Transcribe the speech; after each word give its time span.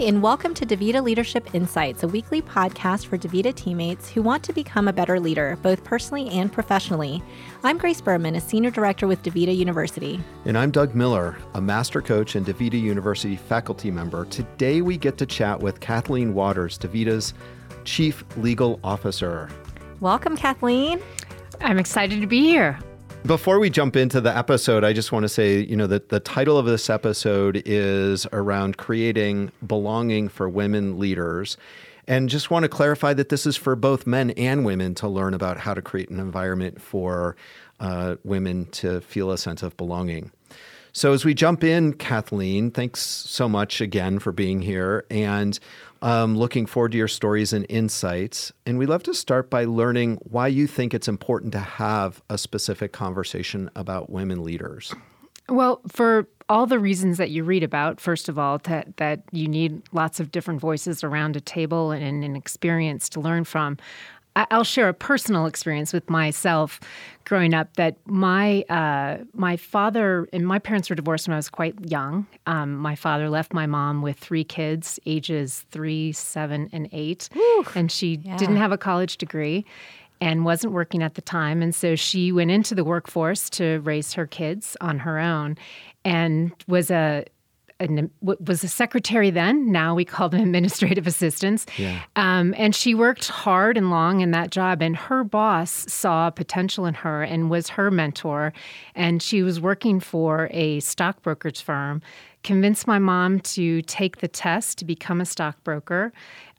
and 0.00 0.22
welcome 0.22 0.54
to 0.54 0.64
DaVita 0.64 1.02
Leadership 1.02 1.54
Insights, 1.54 2.02
a 2.04 2.08
weekly 2.08 2.40
podcast 2.40 3.04
for 3.04 3.18
DaVita 3.18 3.54
teammates 3.54 4.08
who 4.08 4.22
want 4.22 4.42
to 4.42 4.50
become 4.50 4.88
a 4.88 4.94
better 4.94 5.20
leader, 5.20 5.58
both 5.60 5.84
personally 5.84 6.26
and 6.30 6.50
professionally. 6.50 7.22
I'm 7.64 7.76
Grace 7.76 8.00
Berman, 8.00 8.34
a 8.34 8.40
senior 8.40 8.70
director 8.70 9.06
with 9.06 9.22
DaVita 9.22 9.54
University. 9.54 10.18
And 10.46 10.56
I'm 10.56 10.70
Doug 10.70 10.94
Miller, 10.94 11.36
a 11.52 11.60
master 11.60 12.00
coach 12.00 12.34
and 12.34 12.46
DaVita 12.46 12.80
University 12.80 13.36
faculty 13.36 13.90
member. 13.90 14.24
Today 14.24 14.80
we 14.80 14.96
get 14.96 15.18
to 15.18 15.26
chat 15.26 15.60
with 15.60 15.80
Kathleen 15.80 16.32
Waters, 16.32 16.78
DaVita's 16.78 17.34
chief 17.84 18.24
legal 18.38 18.80
officer. 18.82 19.50
Welcome, 20.00 20.34
Kathleen. 20.34 20.98
I'm 21.60 21.78
excited 21.78 22.22
to 22.22 22.26
be 22.26 22.40
here. 22.40 22.78
Before 23.26 23.60
we 23.60 23.70
jump 23.70 23.96
into 23.96 24.20
the 24.20 24.36
episode, 24.36 24.82
I 24.82 24.92
just 24.92 25.12
want 25.12 25.24
to 25.24 25.28
say, 25.28 25.60
you 25.60 25.76
know, 25.76 25.86
that 25.86 26.08
the 26.08 26.20
title 26.20 26.56
of 26.56 26.66
this 26.66 26.88
episode 26.88 27.62
is 27.66 28.26
around 28.32 28.76
creating 28.78 29.52
belonging 29.64 30.28
for 30.28 30.48
women 30.48 30.98
leaders. 30.98 31.56
And 32.08 32.28
just 32.28 32.50
want 32.50 32.64
to 32.64 32.68
clarify 32.68 33.12
that 33.14 33.28
this 33.28 33.46
is 33.46 33.56
for 33.56 33.76
both 33.76 34.06
men 34.06 34.30
and 34.30 34.64
women 34.64 34.94
to 34.96 35.06
learn 35.06 35.34
about 35.34 35.58
how 35.58 35.74
to 35.74 35.82
create 35.82 36.08
an 36.08 36.18
environment 36.18 36.80
for 36.80 37.36
uh, 37.78 38.16
women 38.24 38.66
to 38.72 39.00
feel 39.02 39.30
a 39.30 39.38
sense 39.38 39.62
of 39.62 39.76
belonging. 39.76 40.32
So, 40.92 41.12
as 41.12 41.24
we 41.24 41.34
jump 41.34 41.62
in, 41.62 41.92
Kathleen, 41.94 42.70
thanks 42.70 43.00
so 43.00 43.48
much 43.48 43.80
again 43.80 44.18
for 44.18 44.32
being 44.32 44.60
here. 44.60 45.04
And 45.10 45.58
um, 46.02 46.36
looking 46.36 46.66
forward 46.66 46.92
to 46.92 46.98
your 46.98 47.08
stories 47.08 47.52
and 47.52 47.66
insights. 47.68 48.52
And 48.66 48.78
we'd 48.78 48.88
love 48.88 49.02
to 49.04 49.14
start 49.14 49.50
by 49.50 49.64
learning 49.64 50.18
why 50.22 50.48
you 50.48 50.66
think 50.66 50.94
it's 50.94 51.08
important 51.08 51.52
to 51.52 51.58
have 51.58 52.22
a 52.30 52.38
specific 52.38 52.92
conversation 52.92 53.70
about 53.76 54.10
women 54.10 54.42
leaders. 54.42 54.94
Well, 55.48 55.80
for 55.88 56.28
all 56.48 56.66
the 56.66 56.78
reasons 56.78 57.18
that 57.18 57.30
you 57.30 57.44
read 57.44 57.62
about, 57.62 58.00
first 58.00 58.28
of 58.28 58.38
all, 58.38 58.58
that, 58.58 58.96
that 58.96 59.22
you 59.32 59.48
need 59.48 59.82
lots 59.92 60.20
of 60.20 60.32
different 60.32 60.60
voices 60.60 61.04
around 61.04 61.36
a 61.36 61.40
table 61.40 61.90
and 61.90 62.24
an 62.24 62.36
experience 62.36 63.08
to 63.10 63.20
learn 63.20 63.44
from. 63.44 63.76
I'll 64.50 64.64
share 64.64 64.88
a 64.88 64.94
personal 64.94 65.46
experience 65.46 65.92
with 65.92 66.08
myself 66.08 66.80
growing 67.24 67.54
up 67.54 67.76
that 67.76 67.96
my 68.06 68.62
uh, 68.62 69.18
my 69.34 69.56
father 69.56 70.28
and 70.32 70.46
my 70.46 70.58
parents 70.58 70.90
were 70.90 70.96
divorced 70.96 71.28
when 71.28 71.34
I 71.34 71.38
was 71.38 71.48
quite 71.48 71.74
young. 71.90 72.26
Um, 72.46 72.76
my 72.76 72.94
father 72.94 73.28
left 73.28 73.52
my 73.52 73.66
mom 73.66 74.02
with 74.02 74.18
three 74.18 74.44
kids, 74.44 74.98
ages 75.06 75.64
three, 75.70 76.12
seven, 76.12 76.68
and 76.72 76.88
eight, 76.92 77.28
Whew. 77.32 77.66
and 77.74 77.90
she 77.90 78.20
yeah. 78.22 78.36
didn't 78.36 78.56
have 78.56 78.72
a 78.72 78.78
college 78.78 79.16
degree 79.16 79.64
and 80.20 80.44
wasn't 80.44 80.72
working 80.72 81.02
at 81.02 81.14
the 81.14 81.22
time, 81.22 81.62
and 81.62 81.74
so 81.74 81.96
she 81.96 82.30
went 82.30 82.50
into 82.50 82.74
the 82.74 82.84
workforce 82.84 83.48
to 83.50 83.80
raise 83.80 84.12
her 84.12 84.26
kids 84.26 84.76
on 84.80 84.98
her 84.98 85.18
own, 85.18 85.56
and 86.04 86.52
was 86.68 86.90
a 86.90 87.24
an, 87.80 88.10
was 88.20 88.62
a 88.62 88.68
secretary 88.68 89.30
then. 89.30 89.72
Now 89.72 89.94
we 89.94 90.04
call 90.04 90.28
them 90.28 90.40
administrative 90.42 91.06
assistants. 91.06 91.66
Yeah. 91.76 92.00
Um, 92.16 92.54
and 92.56 92.74
she 92.74 92.94
worked 92.94 93.28
hard 93.28 93.76
and 93.76 93.90
long 93.90 94.20
in 94.20 94.30
that 94.32 94.50
job. 94.50 94.82
And 94.82 94.96
her 94.96 95.24
boss 95.24 95.70
saw 95.70 96.30
potential 96.30 96.86
in 96.86 96.94
her 96.94 97.22
and 97.22 97.50
was 97.50 97.68
her 97.70 97.90
mentor. 97.90 98.52
And 98.94 99.22
she 99.22 99.42
was 99.42 99.60
working 99.60 100.00
for 100.00 100.48
a 100.52 100.78
stockbrokerage 100.80 101.62
firm. 101.62 102.02
Convinced 102.42 102.86
my 102.86 102.98
mom 102.98 103.40
to 103.40 103.82
take 103.82 104.18
the 104.18 104.28
test 104.28 104.78
to 104.78 104.84
become 104.84 105.20
a 105.20 105.26
stockbroker. 105.26 106.12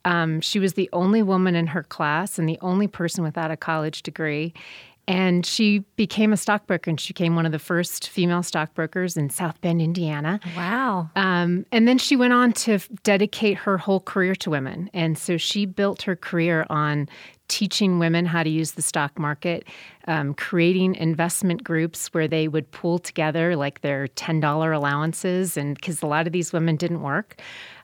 Um, 0.06 0.42
she 0.42 0.60
was 0.60 0.74
the 0.74 0.90
only 0.94 1.22
woman 1.22 1.56
in 1.56 1.68
her 1.68 1.84
class 1.84 2.40
and 2.40 2.50
the 2.50 2.58
only 2.62 2.88
person 2.88 3.24
without 3.24 3.52
a 3.52 3.58
college 3.58 4.04
degree. 4.04 4.54
And 5.08 5.46
she 5.46 5.80
became 5.96 6.32
a 6.32 6.38
stockbroker, 6.38 6.90
and 6.90 7.00
she 7.00 7.14
became 7.14 7.36
one 7.36 7.46
of 7.46 7.52
the 7.52 7.60
first 7.60 8.10
female 8.10 8.44
stockbrokers 8.44 9.18
in 9.18 9.30
South 9.30 9.60
Bend, 9.62 9.82
Indiana. 9.82 10.40
Wow. 10.56 11.10
Um, 11.16 11.66
and 11.72 11.88
then 11.88 11.98
she 11.98 12.16
went 12.16 12.34
on 12.34 12.54
to 12.54 12.80
dedicate 13.04 13.58
her 13.58 13.78
whole 13.78 14.00
career 14.00 14.36
to 14.36 14.50
women. 14.50 14.90
And 14.94 15.18
so 15.18 15.38
she 15.38 15.66
built 15.66 16.04
her 16.04 16.16
career 16.16 16.66
on 16.70 17.10
teaching 17.52 18.00
women 18.00 18.26
how 18.26 18.44
to 18.44 18.50
use 18.50 18.72
the 18.72 18.82
stock 18.82 19.20
market, 19.20 19.66
um, 20.08 20.34
creating 20.34 20.96
investment 20.96 21.66
groups 21.66 22.08
where 22.14 22.28
they 22.28 22.48
would 22.48 22.72
pool 22.72 22.98
together 22.98 23.58
like 23.58 23.82
their 23.82 24.08
$10 24.08 24.76
allowances, 24.76 25.58
and 25.58 25.76
because 25.76 26.02
a 26.02 26.08
lot 26.08 26.26
of 26.26 26.32
these 26.32 26.54
women 26.54 26.78
didn't 26.78 27.02
work. 27.02 27.42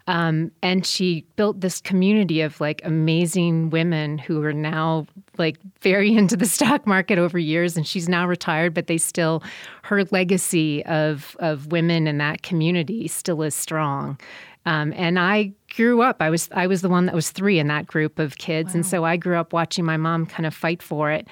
Um, 0.08 0.52
and 0.64 0.86
she 0.86 1.26
built 1.36 1.60
this 1.60 1.82
community 1.82 2.42
of 2.42 2.60
like 2.62 2.82
amazing 2.84 3.70
women 3.70 4.18
who 4.18 4.42
are 4.44 4.54
now 4.54 5.06
like 5.38 5.58
very 5.82 6.16
into 6.18 6.38
the 6.38 6.46
stock 6.46 6.88
market 6.88 7.18
over 7.18 7.38
years. 7.38 7.78
And 7.78 7.86
she's 7.86 8.10
now 8.10 8.26
retired, 8.28 8.74
but 8.74 8.88
they 8.88 8.98
still, 8.98 9.44
her 9.84 10.04
legacy 10.06 10.84
of, 10.86 11.36
of 11.40 11.68
women 11.68 12.08
in 12.08 12.18
that 12.20 12.42
community 12.42 13.08
still 13.08 13.42
is 13.42 13.54
strong. 13.54 14.18
Um, 14.66 14.94
and 14.98 15.18
I 15.18 15.54
grew 15.78 16.02
up. 16.02 16.18
I 16.22 16.30
was 16.30 16.50
I 16.52 16.68
was 16.68 16.82
the 16.82 16.90
one 16.90 17.06
that 17.06 17.16
was 17.16 17.32
three 17.32 17.58
in 17.58 17.68
that 17.68 17.88
group 17.88 18.20
of 18.20 18.38
kids, 18.38 18.74
wow. 18.74 18.76
and 18.76 18.86
so 18.86 19.06
I 19.06 19.16
grew 19.16 19.38
up 19.38 19.54
watching 19.54 19.86
my 19.86 19.96
mom 19.96 20.26
kind 20.26 20.46
of 20.46 20.54
fight 20.54 20.84
for 20.84 21.10
it 21.10 21.26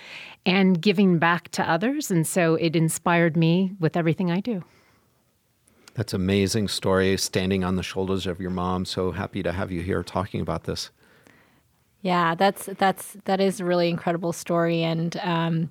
and 0.45 0.81
giving 0.81 1.19
back 1.19 1.49
to 1.49 1.69
others. 1.69 2.09
And 2.09 2.25
so 2.25 2.55
it 2.55 2.77
inspired 2.77 3.35
me 3.35 3.73
with 3.77 3.97
everything 3.97 4.31
I 4.31 4.39
do. 4.39 4.63
That's 5.95 6.13
amazing 6.13 6.67
story, 6.67 7.17
standing 7.17 7.63
on 7.63 7.77
the 7.77 7.83
shoulders 7.83 8.27
of 8.27 8.39
your 8.39 8.51
mom. 8.51 8.83
So 8.85 9.11
happy 9.11 9.41
to 9.43 9.53
have 9.53 9.71
you 9.71 9.81
here 9.81 10.03
talking 10.03 10.41
about 10.41 10.65
this. 10.65 10.91
Yeah, 12.01 12.35
that's 12.35 12.69
that's 12.77 13.17
that 13.25 13.41
is 13.41 13.59
a 13.59 13.65
really 13.65 13.89
incredible 13.89 14.33
story, 14.33 14.83
and 14.83 15.17
um, 15.23 15.69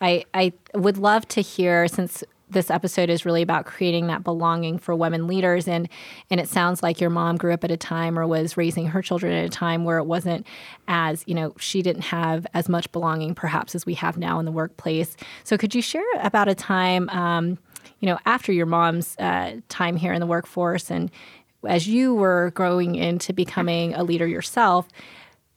I 0.00 0.24
I 0.34 0.52
would 0.74 0.98
love 0.98 1.26
to 1.28 1.40
hear 1.40 1.88
since 1.88 2.22
this 2.50 2.70
episode 2.70 3.08
is 3.08 3.24
really 3.24 3.42
about 3.42 3.64
creating 3.64 4.08
that 4.08 4.24
belonging 4.24 4.76
for 4.76 4.94
women 4.94 5.26
leaders 5.26 5.68
and 5.68 5.88
and 6.30 6.40
it 6.40 6.48
sounds 6.48 6.82
like 6.82 7.00
your 7.00 7.08
mom 7.08 7.36
grew 7.36 7.52
up 7.52 7.62
at 7.62 7.70
a 7.70 7.76
time 7.76 8.18
or 8.18 8.26
was 8.26 8.56
raising 8.56 8.86
her 8.88 9.00
children 9.00 9.32
at 9.32 9.44
a 9.44 9.48
time 9.48 9.84
where 9.84 9.98
it 9.98 10.04
wasn't 10.04 10.44
as 10.88 11.22
you 11.26 11.34
know 11.34 11.54
she 11.58 11.80
didn't 11.80 12.02
have 12.02 12.46
as 12.52 12.68
much 12.68 12.90
belonging 12.90 13.36
perhaps 13.36 13.76
as 13.76 13.86
we 13.86 13.94
have 13.94 14.18
now 14.18 14.40
in 14.40 14.46
the 14.46 14.52
workplace 14.52 15.16
so 15.44 15.56
could 15.56 15.74
you 15.74 15.80
share 15.80 16.02
about 16.22 16.48
a 16.48 16.54
time 16.54 17.08
um, 17.10 17.56
you 18.00 18.06
know, 18.06 18.18
after 18.26 18.52
your 18.52 18.66
mom's 18.66 19.16
uh, 19.18 19.56
time 19.68 19.96
here 19.96 20.12
in 20.12 20.20
the 20.20 20.26
workforce 20.26 20.90
and 20.90 21.10
as 21.68 21.86
you 21.86 22.14
were 22.14 22.52
growing 22.54 22.94
into 22.94 23.32
becoming 23.32 23.94
a 23.94 24.02
leader 24.02 24.26
yourself, 24.26 24.88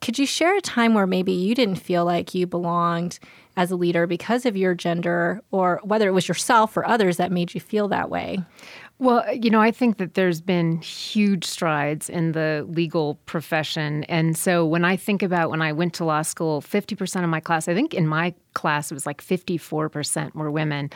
could 0.02 0.20
you 0.20 0.26
share 0.26 0.58
a 0.58 0.62
time 0.62 0.94
where 0.94 1.08
maybe 1.08 1.32
you 1.32 1.56
didn't 1.56 1.78
feel 1.78 2.04
like 2.04 2.36
you 2.36 2.46
belonged 2.46 3.20
as 3.56 3.72
a 3.72 3.76
leader 3.76 4.06
because 4.06 4.46
of 4.46 4.58
your 4.58 4.74
gender, 4.74 5.42
or 5.52 5.80
whether 5.84 6.08
it 6.08 6.12
was 6.12 6.28
yourself 6.28 6.76
or 6.76 6.86
others 6.86 7.18
that 7.18 7.32
made 7.32 7.54
you 7.54 7.62
feel 7.62 7.88
that 7.88 8.10
way? 8.10 8.40
Well, 9.04 9.26
you 9.36 9.50
know, 9.50 9.60
I 9.60 9.72
think 9.72 9.98
that 9.98 10.14
there's 10.14 10.40
been 10.40 10.78
huge 10.78 11.44
strides 11.44 12.10
in 12.10 12.32
the 12.32 12.66
legal 12.70 13.16
profession. 13.26 14.06
And 14.06 14.38
so 14.38 14.66
when 14.66 14.86
I 14.86 14.96
think 14.96 15.22
about 15.22 15.50
when 15.50 15.62
I 15.62 15.74
went 15.74 15.94
to 15.96 16.06
law 16.06 16.22
school, 16.22 16.62
50% 16.62 17.22
of 17.22 17.30
my 17.30 17.42
class, 17.42 17.68
I 17.68 17.74
think 17.74 17.94
in 17.94 18.08
my 18.08 18.34
class 18.54 18.92
it 18.92 18.94
was 18.94 19.06
like 19.06 19.22
54% 19.22 20.34
were 20.36 20.50
women. 20.50 20.90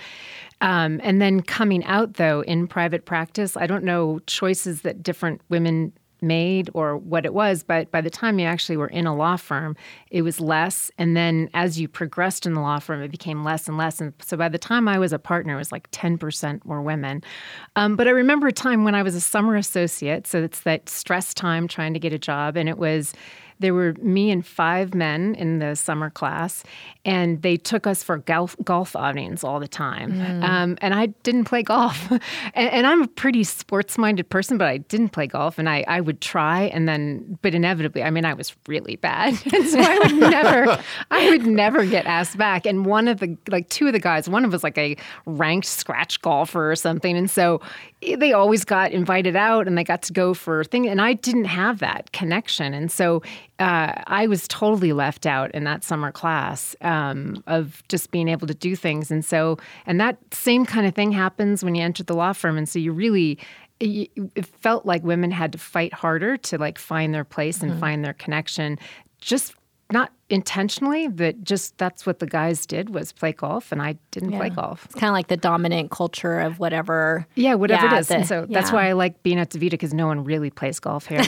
Um, 0.62 1.02
and 1.04 1.22
then 1.22 1.42
coming 1.42 1.84
out, 1.84 2.14
though, 2.14 2.44
in 2.44 2.66
private 2.66 3.04
practice, 3.04 3.58
I 3.58 3.68
don't 3.68 3.84
know 3.84 4.20
choices 4.20 4.84
that 4.84 5.04
different 5.04 5.42
women 5.50 5.92
made 6.22 6.70
or 6.74 6.98
what 6.98 7.26
it 7.26 7.34
was, 7.34 7.64
but 7.64 7.92
by 7.92 8.02
the 8.02 8.10
time 8.10 8.40
you 8.40 8.46
actually 8.46 8.78
were 8.78 8.88
in 8.88 9.06
a 9.06 9.16
law 9.16 9.36
firm, 9.36 9.76
it 10.10 10.22
was 10.22 10.40
less. 10.40 10.92
And 10.98 11.16
then 11.16 11.50
as 11.54 11.80
you 11.80 11.88
progressed 11.88 12.46
in 12.46 12.54
the 12.54 12.62
law 12.62 12.80
firm, 12.80 13.02
it 13.02 13.12
became 13.12 13.44
less 13.44 13.68
and 13.68 13.78
less. 13.78 14.02
And 14.02 14.14
so 14.22 14.38
by 14.38 14.50
the 14.50 14.58
time 14.58 14.88
I 14.88 15.00
was 15.00 15.14
a 15.14 15.20
partner, 15.20 15.56
it 15.56 15.58
was 15.58 15.72
like 15.72 15.90
10% 15.92 16.66
were 16.66 16.82
women. 16.82 17.24
Um, 17.76 17.96
but 17.96 18.08
I 18.08 18.12
remember 18.12 18.48
a 18.48 18.54
time 18.54 18.84
when 18.84 18.96
I 18.96 19.04
was 19.04 19.16
a 19.16 19.22
summer 19.22 19.56
associate. 19.56 20.28
So 20.28 20.44
it's 20.44 20.62
that 20.62 20.90
stress 20.90 21.34
time 21.34 21.68
trying 21.68 21.94
to 21.94 22.00
get 22.00 22.14
a 22.14 22.20
job. 22.20 22.58
And 22.58 22.68
it 22.70 22.78
was, 22.78 23.14
there 23.60 23.74
were 23.74 23.94
me 24.00 24.32
and 24.32 24.46
five 24.46 24.94
men 24.94 25.36
in 25.36 25.60
the 25.60 25.76
summer 25.76 26.10
class, 26.10 26.64
and 27.06 27.42
they 27.42 27.58
took 27.58 27.88
us 27.88 28.04
for 28.04 28.18
golf, 28.18 28.56
golf 28.64 28.96
outings 28.96 29.44
all 29.44 29.60
the 29.60 29.68
time. 29.68 30.14
Mm. 30.14 30.44
Um, 30.44 30.78
and 30.82 30.94
I 30.94 31.08
didn't 31.24 31.46
play 31.46 31.64
golf. 31.64 32.12
and, 32.12 32.22
and, 32.56 32.88
I'm 32.88 33.02
a 33.02 33.08
pretty 33.08 33.44
sports 33.44 33.98
minded 33.98 34.30
person, 34.30 34.58
but 34.58 34.68
I 34.68 34.78
didn't 34.78 35.10
play 35.10 35.28
golf. 35.28 35.58
And 35.58 35.70
I, 35.70 35.84
I 35.88 36.02
would 36.02 36.22
try, 36.22 36.64
and 36.64 36.88
then, 36.88 37.38
but 37.42 37.56
inevitably, 37.56 38.04
I 38.04 38.10
mean, 38.10 38.26
I 38.26 38.34
was 38.34 38.56
really 38.68 38.96
bad. 38.96 39.34
and 39.54 39.68
so 39.68 39.80
I 39.80 39.98
would 40.00 40.16
never, 40.16 40.84
I 41.12 41.30
would 41.30 41.46
never 41.46 41.86
get 41.86 42.06
asked 42.06 42.38
back. 42.38 42.66
And 42.66 42.86
one 42.86 43.08
of 43.08 43.20
the, 43.20 43.38
like 43.50 43.70
two 43.70 43.88
of 43.88 43.94
the 43.94 44.00
guys, 44.00 44.30
one 44.30 44.46
of 44.46 44.54
us 44.54 44.64
like 44.64 44.78
a 44.78 44.96
ranked 45.26 45.68
scratch 45.68 46.22
golfer 46.22 46.72
or 46.72 46.76
something. 46.76 47.18
And 47.18 47.30
so 47.30 47.62
they 48.02 48.32
always 48.34 48.64
got 48.64 48.92
invited 48.92 49.36
out 49.36 49.68
and 49.68 49.78
they 49.78 49.84
got 49.84 50.04
to 50.04 50.14
go 50.14 50.34
for 50.34 50.64
thing. 50.64 50.88
And 50.88 51.02
I 51.02 51.14
didn't 51.14 51.46
have 51.46 51.80
that 51.80 52.12
connection. 52.12 52.74
And 52.74 52.92
so 52.92 53.24
uh, 53.60 54.04
I 54.06 54.28
was 54.28 54.48
totally 54.48 54.94
left 54.94 55.26
out 55.26 55.52
in 55.52 55.64
that 55.64 55.84
summer 55.84 56.12
class 56.12 56.76
um, 56.82 57.44
of 57.48 57.82
just 57.90 58.12
being 58.12 58.28
able 58.28 58.48
to 58.48 58.54
do 58.54 58.76
things. 58.76 59.10
And 59.10 59.26
so, 59.26 59.58
and 59.86 60.00
that 60.00 60.18
same 60.32 60.66
kind 60.66 60.86
of 60.86 60.94
thing 60.94 61.12
happens 61.12 61.64
when 61.64 61.74
you 61.74 61.84
enter 61.84 62.04
the 62.04 62.16
law 62.16 62.34
firm. 62.34 62.58
And 62.58 62.70
so 62.70 62.78
you 62.78 62.92
really, 62.92 63.40
it 63.80 64.46
felt 64.46 64.86
like 64.86 65.04
women 65.04 65.32
had 65.32 65.52
to 65.54 65.58
fight 65.58 65.94
harder 65.94 66.38
to 66.38 66.58
like 66.58 66.78
find 66.78 67.14
their 67.14 67.24
place 67.24 67.62
and 67.62 67.72
mm-hmm. 67.72 67.80
find 67.80 68.06
their 68.06 68.14
connection 68.14 68.78
just 69.20 69.56
not 69.92 70.12
intentionally 70.30 71.08
that 71.08 71.44
just 71.44 71.78
that's 71.78 72.06
what 72.06 72.20
the 72.20 72.26
guys 72.28 72.66
did 72.66 72.94
was 72.94 73.12
play 73.14 73.32
golf 73.32 73.72
and 73.72 73.82
I 73.82 73.96
didn't 74.12 74.32
play 74.34 74.50
golf. 74.50 74.84
It's 74.86 74.96
kind 74.96 75.08
of 75.10 75.14
like 75.14 75.28
the 75.28 75.38
dominant 75.38 75.90
culture 75.92 76.40
of 76.42 76.60
whatever. 76.60 77.26
Yeah, 77.36 77.54
whatever 77.56 77.86
Yeah, 77.86 77.96
it 77.96 78.00
is. 78.02 78.08
the- 78.10 78.16
and 78.18 78.28
so 78.28 78.46
that's 78.50 78.72
why 78.72 78.90
I 78.90 78.92
like 78.94 79.24
being 79.24 79.40
at 79.40 79.52
DaVita 79.52 79.72
because 79.72 79.94
no 79.94 80.08
one 80.08 80.24
really 80.26 80.50
plays 80.50 80.80
golf 80.80 81.06
here. 81.08 81.22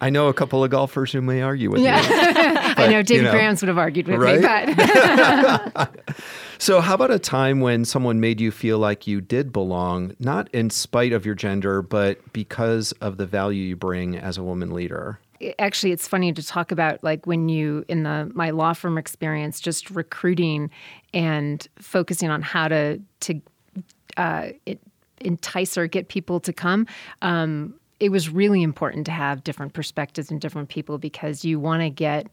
I 0.00 0.10
know 0.10 0.28
a 0.28 0.34
couple 0.34 0.62
of 0.62 0.70
golfers 0.70 1.12
who 1.12 1.22
may 1.22 1.40
argue 1.40 1.70
with 1.70 1.80
you. 1.82 1.88
I 1.88 2.88
know 2.90 3.02
David 3.02 3.24
know, 3.24 3.30
Grams 3.32 3.62
would 3.62 3.68
have 3.68 3.78
argued 3.78 4.06
with 4.06 4.18
right? 4.20 4.68
me, 4.68 4.74
but 5.74 5.90
So, 6.58 6.80
how 6.80 6.94
about 6.94 7.10
a 7.10 7.18
time 7.18 7.60
when 7.60 7.84
someone 7.84 8.20
made 8.20 8.40
you 8.40 8.50
feel 8.50 8.78
like 8.78 9.06
you 9.06 9.20
did 9.20 9.52
belong, 9.52 10.14
not 10.18 10.48
in 10.54 10.70
spite 10.70 11.12
of 11.12 11.26
your 11.26 11.34
gender, 11.34 11.82
but 11.82 12.32
because 12.32 12.92
of 13.00 13.16
the 13.16 13.26
value 13.26 13.62
you 13.62 13.76
bring 13.76 14.16
as 14.16 14.38
a 14.38 14.42
woman 14.42 14.72
leader? 14.72 15.18
Actually 15.58 15.92
it's 15.92 16.06
funny 16.06 16.32
to 16.32 16.42
talk 16.42 16.70
about 16.70 17.02
like 17.02 17.26
when 17.26 17.48
you 17.48 17.84
in 17.88 18.02
the 18.02 18.30
my 18.34 18.50
law 18.50 18.72
firm 18.72 18.98
experience 18.98 19.60
just 19.60 19.90
recruiting 19.90 20.70
and 21.12 21.68
focusing 21.78 22.30
on 22.30 22.42
how 22.42 22.68
to 22.68 23.00
to 23.20 23.40
uh, 24.16 24.48
entice 25.20 25.76
or 25.76 25.86
get 25.86 26.08
people 26.08 26.40
to 26.40 26.52
come 26.52 26.86
um, 27.22 27.74
it 28.00 28.10
was 28.10 28.28
really 28.28 28.62
important 28.62 29.06
to 29.06 29.12
have 29.12 29.44
different 29.44 29.72
perspectives 29.72 30.30
and 30.30 30.40
different 30.40 30.68
people 30.68 30.98
because 30.98 31.44
you 31.44 31.58
want 31.58 31.82
to 31.82 31.90
get 31.90 32.26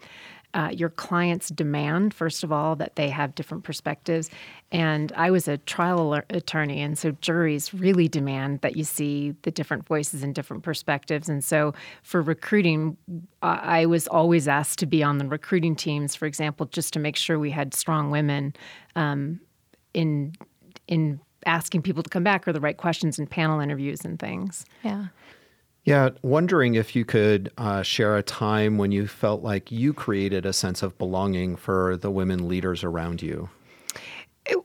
uh, 0.53 0.69
your 0.71 0.89
clients 0.89 1.49
demand 1.49 2.13
first 2.13 2.43
of 2.43 2.51
all 2.51 2.75
that 2.75 2.95
they 2.95 3.09
have 3.09 3.35
different 3.35 3.63
perspectives. 3.63 4.29
And 4.71 5.11
i 5.13 5.31
was 5.31 5.47
a 5.47 5.57
trial 5.57 6.13
attorney 6.29 6.81
and 6.81 6.97
so 6.97 7.11
juries 7.21 7.73
really 7.73 8.07
demand 8.07 8.61
that 8.61 8.75
you 8.75 8.83
see 8.83 9.35
the 9.41 9.51
different 9.51 9.85
voices 9.85 10.23
and 10.23 10.33
different 10.33 10.63
perspectives. 10.63 11.29
And 11.29 11.43
so 11.43 11.73
for 12.03 12.21
recruiting 12.21 12.97
i 13.41 13.85
was 13.85 14.07
always 14.07 14.47
asked 14.47 14.79
to 14.79 14.85
be 14.85 15.03
on 15.03 15.17
the 15.17 15.27
recruiting 15.27 15.75
teams 15.75 16.15
for 16.15 16.25
example 16.25 16.65
just 16.67 16.93
to 16.93 16.99
make 16.99 17.15
sure 17.15 17.39
we 17.39 17.51
had 17.51 17.73
strong 17.73 18.11
women 18.11 18.53
um, 18.95 19.39
in 19.93 20.33
in 20.87 21.19
asking 21.45 21.81
people 21.81 22.03
to 22.03 22.09
come 22.09 22.23
back 22.23 22.47
or 22.47 22.53
the 22.53 22.59
right 22.59 22.77
questions 22.77 23.17
in 23.17 23.27
panel 23.27 23.59
interviews 23.59 24.05
and 24.05 24.19
things. 24.19 24.65
Yeah. 24.83 25.07
Yeah, 25.83 26.09
wondering 26.21 26.75
if 26.75 26.95
you 26.95 27.05
could 27.05 27.51
uh, 27.57 27.81
share 27.81 28.15
a 28.15 28.21
time 28.21 28.77
when 28.77 28.91
you 28.91 29.07
felt 29.07 29.41
like 29.41 29.71
you 29.71 29.93
created 29.93 30.45
a 30.45 30.53
sense 30.53 30.83
of 30.83 30.97
belonging 30.99 31.55
for 31.55 31.97
the 31.97 32.11
women 32.11 32.47
leaders 32.47 32.83
around 32.83 33.21
you. 33.21 33.49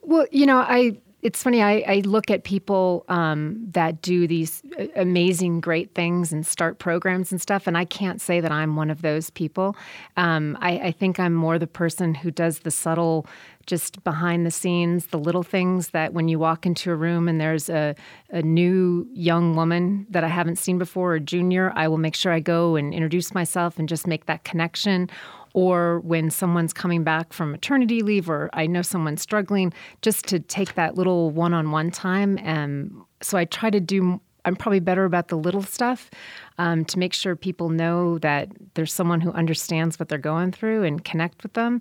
Well, 0.02 0.26
you 0.30 0.44
know, 0.44 0.58
I 0.58 0.98
it's 1.26 1.42
funny. 1.42 1.60
I, 1.60 1.82
I 1.88 2.02
look 2.04 2.30
at 2.30 2.44
people 2.44 3.04
um, 3.08 3.56
that 3.72 4.00
do 4.00 4.28
these 4.28 4.62
uh, 4.78 4.86
amazing, 4.94 5.60
great 5.60 5.92
things 5.92 6.32
and 6.32 6.46
start 6.46 6.78
programs 6.78 7.32
and 7.32 7.40
stuff, 7.40 7.66
and 7.66 7.76
I 7.76 7.84
can't 7.84 8.20
say 8.20 8.38
that 8.38 8.52
I'm 8.52 8.76
one 8.76 8.90
of 8.90 9.02
those 9.02 9.28
people. 9.30 9.74
Um, 10.16 10.56
I, 10.60 10.78
I 10.78 10.92
think 10.92 11.18
I'm 11.18 11.34
more 11.34 11.58
the 11.58 11.66
person 11.66 12.14
who 12.14 12.30
does 12.30 12.60
the 12.60 12.70
subtle, 12.70 13.26
just 13.66 14.04
behind 14.04 14.46
the 14.46 14.52
scenes, 14.52 15.06
the 15.08 15.18
little 15.18 15.42
things 15.42 15.88
that 15.88 16.12
when 16.12 16.28
you 16.28 16.38
walk 16.38 16.64
into 16.64 16.92
a 16.92 16.94
room 16.94 17.26
and 17.26 17.40
there's 17.40 17.68
a, 17.68 17.96
a 18.30 18.40
new 18.40 19.08
young 19.12 19.56
woman 19.56 20.06
that 20.10 20.22
I 20.22 20.28
haven't 20.28 20.60
seen 20.60 20.78
before, 20.78 21.14
or 21.14 21.18
junior, 21.18 21.72
I 21.74 21.88
will 21.88 21.98
make 21.98 22.14
sure 22.14 22.30
I 22.30 22.38
go 22.38 22.76
and 22.76 22.94
introduce 22.94 23.34
myself 23.34 23.80
and 23.80 23.88
just 23.88 24.06
make 24.06 24.26
that 24.26 24.44
connection 24.44 25.10
or 25.56 26.00
when 26.00 26.28
someone's 26.28 26.74
coming 26.74 27.02
back 27.02 27.32
from 27.32 27.50
maternity 27.50 28.02
leave 28.02 28.28
or 28.28 28.50
I 28.52 28.66
know 28.66 28.82
someone's 28.82 29.22
struggling, 29.22 29.72
just 30.02 30.26
to 30.26 30.38
take 30.38 30.74
that 30.74 30.96
little 30.96 31.30
one 31.30 31.54
on 31.54 31.70
one 31.70 31.90
time. 31.90 32.38
And 32.42 32.92
so 33.22 33.38
I 33.38 33.46
try 33.46 33.70
to 33.70 33.80
do, 33.80 34.20
I'm 34.44 34.54
probably 34.54 34.80
better 34.80 35.06
about 35.06 35.28
the 35.28 35.36
little 35.36 35.62
stuff 35.62 36.10
um, 36.58 36.84
to 36.84 36.98
make 36.98 37.14
sure 37.14 37.34
people 37.36 37.70
know 37.70 38.18
that 38.18 38.50
there's 38.74 38.92
someone 38.92 39.22
who 39.22 39.32
understands 39.32 39.98
what 39.98 40.10
they're 40.10 40.18
going 40.18 40.52
through 40.52 40.84
and 40.84 41.02
connect 41.02 41.42
with 41.42 41.54
them 41.54 41.80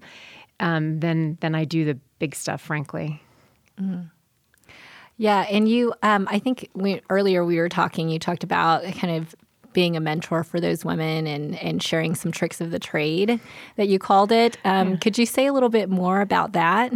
um, 0.62 1.02
than, 1.02 1.38
than 1.42 1.54
I 1.54 1.66
do 1.66 1.84
the 1.84 2.00
big 2.18 2.34
stuff, 2.34 2.62
frankly. 2.62 3.22
Yeah, 5.18 5.42
and 5.52 5.68
you, 5.68 5.94
um, 6.02 6.30
I 6.32 6.40
think 6.40 6.70
we, 6.74 7.02
earlier 7.10 7.44
we 7.44 7.58
were 7.58 7.68
talking. 7.68 8.08
You 8.08 8.20
talked 8.20 8.46
about 8.46 8.86
kind 8.96 9.18
of 9.18 9.36
being 9.76 9.96
a 9.96 10.00
mentor 10.00 10.44
for 10.44 10.60
those 10.60 10.84
women 10.84 11.28
and 11.28 11.62
and 11.62 11.84
sharing 11.84 12.16
some 12.16 12.32
tricks 12.32 12.60
of 12.60 12.72
the 12.72 12.80
trade 12.80 13.40
that 13.76 13.88
you 13.88 14.00
called 14.00 14.32
it. 14.32 14.58
Um, 14.66 14.98
Could 14.98 15.20
you 15.20 15.28
say 15.28 15.46
a 15.46 15.54
little 15.54 15.70
bit 15.70 15.90
more 15.90 16.22
about 16.22 16.54
that? 16.54 16.92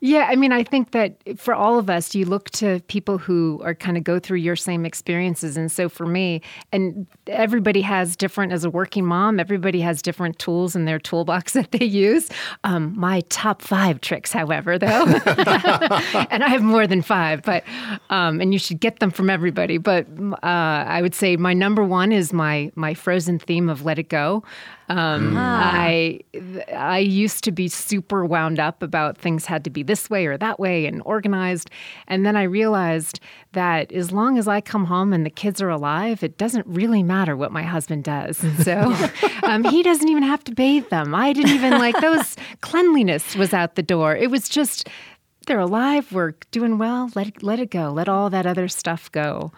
Yeah, 0.00 0.28
I 0.30 0.36
mean, 0.36 0.52
I 0.52 0.62
think 0.62 0.92
that 0.92 1.16
for 1.36 1.54
all 1.54 1.76
of 1.76 1.90
us, 1.90 2.14
you 2.14 2.24
look 2.24 2.50
to 2.50 2.80
people 2.86 3.18
who 3.18 3.60
are 3.64 3.74
kind 3.74 3.96
of 3.96 4.04
go 4.04 4.20
through 4.20 4.38
your 4.38 4.54
same 4.54 4.86
experiences. 4.86 5.56
And 5.56 5.72
so 5.72 5.88
for 5.88 6.06
me, 6.06 6.40
and 6.72 7.06
everybody 7.26 7.80
has 7.80 8.14
different, 8.14 8.52
as 8.52 8.64
a 8.64 8.70
working 8.70 9.04
mom, 9.04 9.40
everybody 9.40 9.80
has 9.80 10.00
different 10.00 10.38
tools 10.38 10.76
in 10.76 10.84
their 10.84 11.00
toolbox 11.00 11.52
that 11.54 11.72
they 11.72 11.84
use. 11.84 12.30
Um, 12.62 12.94
my 12.96 13.22
top 13.28 13.60
five 13.60 14.00
tricks, 14.00 14.32
however, 14.32 14.78
though, 14.78 14.86
and 16.30 16.44
I 16.44 16.48
have 16.48 16.62
more 16.62 16.86
than 16.86 17.02
five, 17.02 17.42
but, 17.42 17.64
um, 18.10 18.40
and 18.40 18.52
you 18.52 18.60
should 18.60 18.78
get 18.78 19.00
them 19.00 19.10
from 19.10 19.28
everybody. 19.28 19.78
But 19.78 20.06
uh, 20.44 20.46
I 20.46 21.02
would 21.02 21.14
say 21.14 21.36
my 21.36 21.54
number 21.54 21.82
one 21.82 22.12
is 22.12 22.32
my, 22.32 22.70
my 22.76 22.94
frozen 22.94 23.40
theme 23.40 23.68
of 23.68 23.84
let 23.84 23.98
it 23.98 24.08
go. 24.08 24.44
Um, 24.88 25.34
I 25.36 26.20
I 26.74 26.98
used 26.98 27.44
to 27.44 27.52
be 27.52 27.68
super 27.68 28.24
wound 28.24 28.58
up 28.58 28.82
about 28.82 29.18
things 29.18 29.44
had 29.44 29.64
to 29.64 29.70
be 29.70 29.82
this 29.82 30.08
way 30.08 30.26
or 30.26 30.38
that 30.38 30.58
way 30.58 30.86
and 30.86 31.02
organized, 31.04 31.70
and 32.06 32.24
then 32.24 32.36
I 32.36 32.44
realized 32.44 33.20
that 33.52 33.92
as 33.92 34.12
long 34.12 34.38
as 34.38 34.48
I 34.48 34.60
come 34.60 34.86
home 34.86 35.12
and 35.12 35.24
the 35.24 35.30
kids 35.30 35.60
are 35.60 35.70
alive, 35.70 36.22
it 36.22 36.38
doesn't 36.38 36.66
really 36.66 37.02
matter 37.02 37.36
what 37.36 37.52
my 37.52 37.62
husband 37.62 38.04
does. 38.04 38.44
So 38.68 38.94
um, 39.44 39.64
he 39.64 39.82
doesn't 39.82 40.08
even 40.08 40.24
have 40.24 40.42
to 40.44 40.52
bathe 40.52 40.88
them. 40.90 41.14
I 41.14 41.32
didn't 41.32 41.52
even 41.52 41.78
like 41.78 41.98
those 42.00 42.36
cleanliness 42.60 43.34
was 43.36 43.54
out 43.54 43.76
the 43.76 43.82
door. 43.82 44.16
It 44.16 44.30
was 44.30 44.48
just 44.48 44.88
they're 45.48 45.58
alive. 45.58 46.12
We're 46.12 46.34
doing 46.50 46.78
well. 46.78 47.10
Let 47.14 47.26
it, 47.26 47.42
let 47.42 47.58
it 47.58 47.70
go. 47.70 47.90
Let 47.90 48.08
all 48.08 48.30
that 48.30 48.46
other 48.46 48.68
stuff 48.68 49.10
go. 49.10 49.52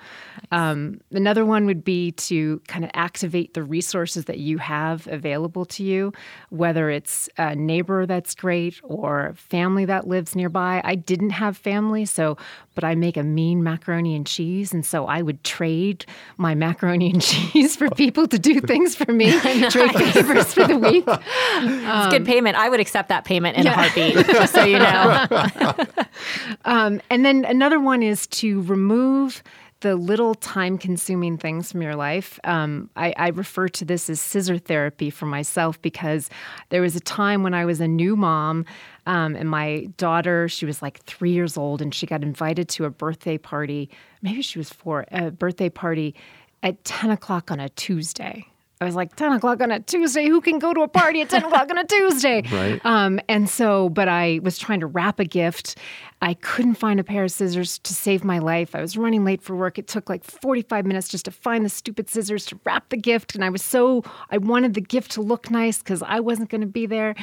Um, 0.53 1.01
another 1.11 1.45
one 1.45 1.67
would 1.67 1.85
be 1.85 2.13
to 2.13 2.61
kind 2.67 2.85
of 2.85 2.91
activate 2.95 3.55
the 3.55 3.63
resources 3.63 4.25
that 4.25 4.39
you 4.39 4.59
have 4.59 5.07
available 5.09 5.65
to 5.67 5.85
you, 5.85 6.13
whether 6.49 6.91
it's 6.91 7.29
a 7.37 7.55
neighbor 7.55 8.07
that's 8.07 8.35
great 8.35 8.81
or 8.83 9.35
family 9.37 9.85
that 9.85 10.07
lives 10.09 10.35
nearby. 10.35 10.81
I 10.83 10.95
didn't 10.95 11.31
have 11.31 11.57
family, 11.57 12.05
so 12.07 12.37
but 12.75 12.85
I 12.85 12.95
make 12.95 13.17
a 13.17 13.23
mean 13.23 13.63
macaroni 13.63 14.17
and 14.17 14.27
cheese, 14.27 14.73
and 14.73 14.87
so 14.87 15.07
I 15.07 15.23
would 15.23 15.45
trade 15.45 16.07
my 16.39 16.55
macaroni 16.55 17.11
and 17.11 17.21
cheese 17.53 17.77
for 17.77 17.91
people 17.91 18.27
to 18.29 18.39
do 18.39 18.61
things 18.61 18.95
for 18.95 19.13
me, 19.13 19.39
trade 19.71 19.93
favors 19.93 20.55
for 20.55 20.67
the 20.67 20.79
week. 20.79 21.05
It's 21.07 22.13
good 22.13 22.25
payment. 22.25 22.57
I 22.57 22.69
would 22.69 22.81
accept 22.81 23.09
that 23.11 23.25
payment 23.25 23.57
in 23.57 23.67
a 23.67 23.73
heartbeat, 23.73 24.15
just 24.27 24.55
so 24.55 24.65
you 24.65 24.79
know. 24.79 25.27
Um, 26.65 27.01
and 27.10 27.25
then 27.25 27.44
another 27.44 27.81
one 27.81 28.03
is 28.03 28.27
to 28.29 28.63
remove 28.63 29.43
the 29.81 29.96
little 29.96 30.34
time 30.34 30.77
consuming 30.77 31.39
things 31.39 31.72
from 31.72 31.81
your 31.81 31.96
life. 31.96 32.39
Um, 32.44 32.91
I, 32.96 33.15
I 33.17 33.29
refer 33.29 33.69
to 33.69 33.84
this 33.84 34.10
as 34.10 34.20
scissor 34.20 34.58
therapy 34.58 35.08
for 35.10 35.27
myself 35.27 35.81
because 35.81 36.29
there 36.69 36.82
was 36.82 36.96
a 36.96 37.01
time 37.01 37.43
when 37.43 37.55
I 37.55 37.65
was 37.65 37.81
a 37.81 37.89
new 37.89 38.15
mom 38.15 38.67
um, 39.06 39.34
and 39.34 39.49
my 39.49 39.89
daughter, 39.96 40.49
she 40.49 40.67
was 40.67 40.82
like 40.82 41.03
three 41.05 41.32
years 41.32 41.56
old 41.56 41.81
and 41.81 41.94
she 41.94 42.06
got 42.06 42.22
invited 42.22 42.69
to 42.70 42.84
a 42.84 42.91
birthday 42.91 43.39
party. 43.39 43.89
Maybe 44.20 44.43
she 44.43 44.58
was 44.58 44.69
four, 44.69 45.06
a 45.10 45.31
birthday 45.31 45.70
party 45.70 46.15
at 46.63 46.84
10 46.84 47.10
o'clock 47.10 47.51
on 47.51 47.58
a 47.58 47.70
Tuesday. 47.70 48.46
I 48.82 48.87
was 48.87 48.94
like, 48.94 49.15
10 49.15 49.32
o'clock 49.32 49.60
on 49.60 49.70
a 49.70 49.81
Tuesday? 49.81 50.27
Who 50.27 50.41
can 50.41 50.58
go 50.58 50.72
to 50.72 50.81
a 50.81 50.89
party 50.89 51.20
at 51.20 51.29
10 51.29 51.44
o'clock 51.44 51.69
on 51.70 51.77
a 51.77 51.84
Tuesday? 51.84 52.43
Right. 52.51 52.81
Um, 52.84 53.20
and 53.29 53.49
so, 53.49 53.91
but 53.91 54.08
I 54.08 54.41
was 54.43 54.58
trying 54.58 54.81
to 54.81 54.87
wrap 54.87 55.20
a 55.20 55.25
gift. 55.25 55.77
I 56.22 56.34
couldn't 56.34 56.75
find 56.75 56.99
a 56.99 57.05
pair 57.05 57.25
of 57.25 57.31
scissors 57.31 57.79
to 57.81 57.93
save 57.94 58.25
my 58.25 58.39
life. 58.39 58.75
I 58.75 58.81
was 58.81 58.96
running 58.96 59.22
late 59.25 59.43
for 59.43 59.55
work. 59.55 59.79
It 59.79 59.87
took 59.87 60.08
like 60.08 60.25
45 60.25 60.87
minutes 60.87 61.08
just 61.08 61.27
to 61.27 61.31
find 61.31 61.65
the 61.65 61.69
stupid 61.69 62.08
scissors 62.08 62.46
to 62.46 62.58
wrap 62.65 62.89
the 62.89 62.96
gift. 62.96 63.34
And 63.34 63.44
I 63.44 63.51
was 63.51 63.63
so, 63.63 64.03
I 64.31 64.39
wanted 64.39 64.72
the 64.75 64.81
gift 64.81 65.13
to 65.13 65.20
look 65.22 65.51
nice 65.51 65.79
because 65.79 66.03
I 66.03 66.20
wasn't 66.20 66.49
going 66.49 66.63
to 66.63 66.67
be 66.67 66.87
there. 66.87 67.15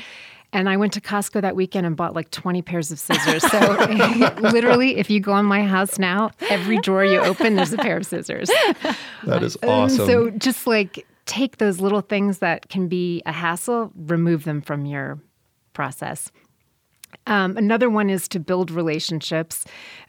And 0.53 0.69
I 0.69 0.77
went 0.77 0.93
to 0.93 1.01
Costco 1.01 1.41
that 1.41 1.55
weekend 1.55 1.85
and 1.87 1.95
bought 1.97 2.13
like 2.13 2.29
20 2.31 2.61
pairs 2.61 2.91
of 2.91 2.99
scissors. 2.99 3.41
So 3.51 3.59
literally, 4.39 4.97
if 4.97 5.09
you 5.09 5.19
go 5.19 5.35
in 5.37 5.45
my 5.45 5.63
house 5.63 5.97
now, 5.99 6.31
every 6.49 6.77
drawer 6.79 7.03
you 7.03 7.19
open, 7.19 7.55
there's 7.55 7.73
a 7.73 7.77
pair 7.77 7.97
of 7.97 8.05
scissors. 8.05 8.49
That 9.25 9.41
is 9.43 9.57
Um, 9.63 9.69
awesome. 9.69 10.05
So 10.05 10.29
just 10.29 10.65
like 10.67 11.05
take 11.27 11.57
those 11.57 11.79
little 11.79 12.01
things 12.01 12.39
that 12.39 12.69
can 12.69 12.87
be 12.87 13.21
a 13.25 13.31
hassle, 13.31 13.91
remove 13.95 14.45
them 14.45 14.61
from 14.61 14.85
your 14.85 15.19
process. 15.73 16.31
Um, 17.27 17.55
another 17.57 17.89
one 17.89 18.09
is 18.09 18.27
to 18.29 18.39
build 18.39 18.71
relationships. 18.71 19.65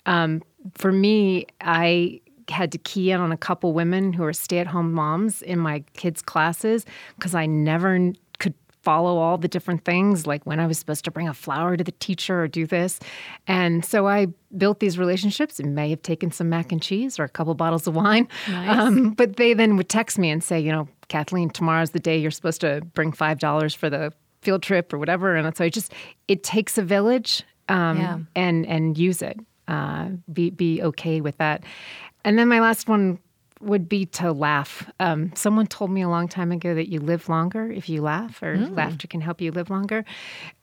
Um, 0.06 0.42
for 0.74 0.92
me, 0.92 1.46
I 1.60 2.20
had 2.48 2.72
to 2.72 2.78
key 2.78 3.10
in 3.10 3.20
on 3.20 3.30
a 3.30 3.36
couple 3.36 3.72
women 3.72 4.12
who 4.12 4.24
are 4.24 4.32
stay 4.32 4.58
at 4.58 4.66
home 4.66 4.92
moms 4.92 5.42
in 5.42 5.58
my 5.58 5.80
kids' 5.94 6.22
classes 6.22 6.86
because 7.16 7.34
I 7.34 7.46
never 7.46 8.12
could 8.38 8.54
follow 8.82 9.18
all 9.18 9.36
the 9.36 9.48
different 9.48 9.84
things, 9.84 10.26
like 10.26 10.46
when 10.46 10.58
I 10.58 10.66
was 10.66 10.78
supposed 10.78 11.04
to 11.04 11.10
bring 11.10 11.28
a 11.28 11.34
flower 11.34 11.76
to 11.76 11.84
the 11.84 11.92
teacher 11.92 12.42
or 12.42 12.48
do 12.48 12.66
this. 12.66 13.00
And 13.46 13.84
so 13.84 14.06
I 14.06 14.28
built 14.56 14.80
these 14.80 14.98
relationships. 14.98 15.60
It 15.60 15.66
may 15.66 15.90
have 15.90 16.02
taken 16.02 16.30
some 16.30 16.48
mac 16.48 16.72
and 16.72 16.80
cheese 16.80 17.18
or 17.18 17.24
a 17.24 17.28
couple 17.28 17.54
bottles 17.54 17.86
of 17.86 17.94
wine. 17.94 18.28
Um, 18.48 19.10
but 19.10 19.36
they 19.36 19.52
then 19.52 19.76
would 19.76 19.88
text 19.88 20.18
me 20.18 20.30
and 20.30 20.42
say, 20.42 20.58
you 20.58 20.72
know, 20.72 20.88
Kathleen, 21.08 21.50
tomorrow's 21.50 21.90
the 21.90 21.98
day 22.00 22.16
you're 22.18 22.30
supposed 22.30 22.60
to 22.60 22.82
bring 22.94 23.12
five 23.12 23.38
dollars 23.38 23.74
for 23.74 23.88
the 23.90 24.12
field 24.42 24.62
trip 24.62 24.92
or 24.92 24.98
whatever. 24.98 25.34
And 25.34 25.56
so 25.56 25.64
it 25.64 25.72
just 25.72 25.92
it 26.28 26.42
takes 26.42 26.78
a 26.78 26.82
village 26.82 27.42
um, 27.68 27.98
Yeah. 27.98 28.18
and 28.36 28.66
and 28.66 28.96
use 28.96 29.22
it. 29.22 29.38
Uh, 29.66 30.10
be 30.32 30.50
be 30.50 30.82
okay 30.82 31.20
with 31.20 31.36
that. 31.38 31.64
And 32.24 32.38
then 32.38 32.48
my 32.48 32.60
last 32.60 32.88
one 32.88 33.18
would 33.60 33.88
be 33.88 34.06
to 34.06 34.32
laugh. 34.32 34.88
Um, 35.00 35.32
someone 35.34 35.66
told 35.66 35.90
me 35.90 36.02
a 36.02 36.08
long 36.08 36.28
time 36.28 36.52
ago 36.52 36.74
that 36.74 36.88
you 36.88 37.00
live 37.00 37.28
longer 37.28 37.70
if 37.70 37.88
you 37.88 38.02
laugh, 38.02 38.42
or 38.42 38.56
laughter 38.56 39.06
can 39.08 39.20
help 39.20 39.40
you 39.40 39.50
live 39.52 39.68
longer. 39.70 40.04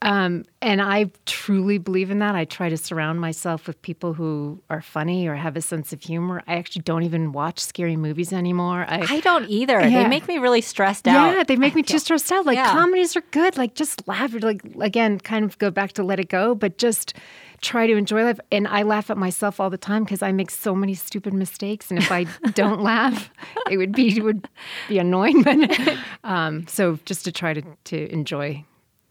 Um, 0.02 0.44
and 0.62 0.80
I 0.80 1.10
truly 1.26 1.78
believe 1.78 2.10
in 2.10 2.18
that. 2.20 2.34
I 2.34 2.44
try 2.44 2.68
to 2.68 2.76
surround 2.76 3.20
myself 3.20 3.66
with 3.66 3.80
people 3.82 4.14
who 4.14 4.62
are 4.70 4.80
funny 4.82 5.26
or 5.26 5.34
have 5.34 5.56
a 5.56 5.60
sense 5.62 5.92
of 5.92 6.02
humor. 6.02 6.42
I 6.46 6.54
actually 6.56 6.82
don't 6.82 7.02
even 7.02 7.32
watch 7.32 7.58
scary 7.58 7.96
movies 7.96 8.32
anymore. 8.32 8.84
I, 8.88 9.06
I 9.08 9.20
don't 9.20 9.48
either. 9.48 9.80
They 9.82 10.08
make 10.08 10.26
me 10.28 10.38
really 10.38 10.60
stressed 10.60 11.06
out. 11.08 11.34
yeah, 11.36 11.44
they 11.44 11.56
make 11.56 11.74
me 11.74 11.82
too 11.84 11.98
stressed 11.98 12.30
out. 12.32 12.46
Like 12.46 12.56
Yeah. 12.56 12.72
comedies 12.72 13.16
are 13.16 13.24
good. 13.30 13.56
Like 13.56 13.74
just 13.74 14.06
laugh. 14.08 14.32
Like 14.40 14.62
again, 14.80 15.18
kind 15.20 15.44
of 15.44 15.58
go 15.58 15.70
back 15.70 15.92
to 15.92 16.02
let 16.02 16.18
it 16.20 16.28
go, 16.28 16.54
but 16.54 16.78
just 16.78 17.14
try 17.60 17.86
to 17.86 17.96
enjoy 17.96 18.24
life. 18.24 18.40
And 18.50 18.66
I 18.68 18.82
laugh 18.82 19.10
at 19.10 19.16
myself 19.16 19.60
all 19.60 19.70
the 19.70 19.78
time 19.78 20.04
because 20.04 20.22
I 20.22 20.32
make 20.32 20.50
so 20.50 20.74
many 20.74 20.94
stupid 20.94 21.32
mistakes. 21.32 21.90
And 21.90 21.98
if 21.98 22.10
I 22.10 22.24
don't 22.54 22.82
laugh, 22.82 23.30
it 23.70 23.76
would 23.76 23.92
be 23.92 24.16
it 24.16 24.22
would 24.22 24.48
be 24.88 24.98
annoying. 24.98 25.42
But 25.42 25.98
um, 26.24 26.66
so 26.66 26.98
just 27.04 27.24
to 27.24 27.32
try 27.32 27.54
to 27.54 27.62
to 27.84 28.12
enjoy 28.12 28.64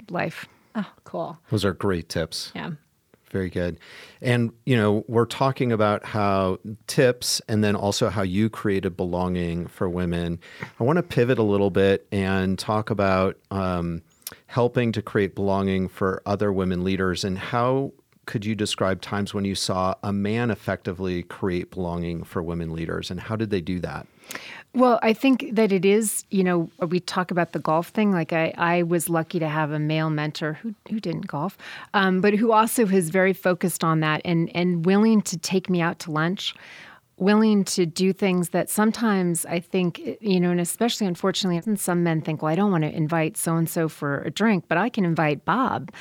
life. 0.09 0.45
Oh, 0.75 0.91
cool. 1.03 1.39
Those 1.49 1.65
are 1.65 1.73
great 1.73 2.09
tips. 2.09 2.51
Yeah. 2.53 2.71
Very 3.31 3.49
good. 3.49 3.79
And, 4.21 4.53
you 4.65 4.77
know, 4.77 5.03
we're 5.07 5.25
talking 5.25 5.71
about 5.71 6.05
how 6.05 6.59
tips 6.87 7.41
and 7.49 7.63
then 7.63 7.75
also 7.75 8.09
how 8.09 8.21
you 8.21 8.49
created 8.49 8.95
belonging 8.95 9.67
for 9.67 9.89
women. 9.89 10.39
I 10.79 10.83
want 10.83 10.97
to 10.97 11.03
pivot 11.03 11.37
a 11.37 11.43
little 11.43 11.69
bit 11.69 12.07
and 12.11 12.57
talk 12.57 12.89
about 12.89 13.37
um, 13.51 14.03
helping 14.47 14.91
to 14.93 15.01
create 15.01 15.35
belonging 15.35 15.87
for 15.87 16.21
other 16.25 16.53
women 16.53 16.83
leaders 16.83 17.23
and 17.23 17.37
how 17.37 17.91
could 18.25 18.45
you 18.45 18.55
describe 18.55 19.01
times 19.01 19.33
when 19.33 19.45
you 19.45 19.55
saw 19.55 19.95
a 20.03 20.13
man 20.13 20.51
effectively 20.51 21.23
create 21.23 21.71
belonging 21.71 22.23
for 22.23 22.41
women 22.41 22.73
leaders 22.73 23.11
and 23.11 23.19
how 23.19 23.35
did 23.35 23.49
they 23.49 23.61
do 23.61 23.79
that? 23.79 24.07
Well, 24.73 24.99
I 25.01 25.13
think 25.13 25.51
that 25.53 25.71
it 25.71 25.85
is, 25.85 26.25
you 26.31 26.43
know, 26.43 26.69
we 26.79 26.99
talk 26.99 27.31
about 27.31 27.53
the 27.53 27.59
golf 27.59 27.89
thing. 27.89 28.11
Like 28.11 28.33
I, 28.33 28.53
I 28.57 28.83
was 28.83 29.07
lucky 29.07 29.39
to 29.39 29.47
have 29.47 29.71
a 29.71 29.79
male 29.79 30.09
mentor 30.09 30.53
who, 30.53 30.75
who 30.89 30.99
didn't 30.99 31.27
golf, 31.27 31.57
um, 31.93 32.19
but 32.19 32.33
who 32.33 32.51
also 32.51 32.85
is 32.85 33.09
very 33.09 33.31
focused 33.31 33.85
on 33.85 34.01
that 34.01 34.21
and, 34.25 34.53
and 34.53 34.85
willing 34.85 35.21
to 35.23 35.37
take 35.37 35.69
me 35.69 35.79
out 35.79 35.99
to 35.99 36.11
lunch, 36.11 36.53
willing 37.17 37.63
to 37.63 37.85
do 37.85 38.11
things 38.11 38.49
that 38.49 38.69
sometimes 38.69 39.45
I 39.45 39.61
think, 39.61 40.01
you 40.19 40.37
know, 40.39 40.51
and 40.51 40.59
especially 40.59 41.07
unfortunately, 41.07 41.75
some 41.77 42.03
men 42.03 42.21
think, 42.21 42.41
well, 42.41 42.51
I 42.51 42.55
don't 42.55 42.71
want 42.71 42.83
to 42.83 42.91
invite 42.91 43.37
so 43.37 43.55
and 43.55 43.69
so 43.69 43.87
for 43.87 44.21
a 44.23 44.31
drink, 44.31 44.65
but 44.67 44.77
I 44.77 44.89
can 44.89 45.05
invite 45.05 45.45
Bob. 45.45 45.91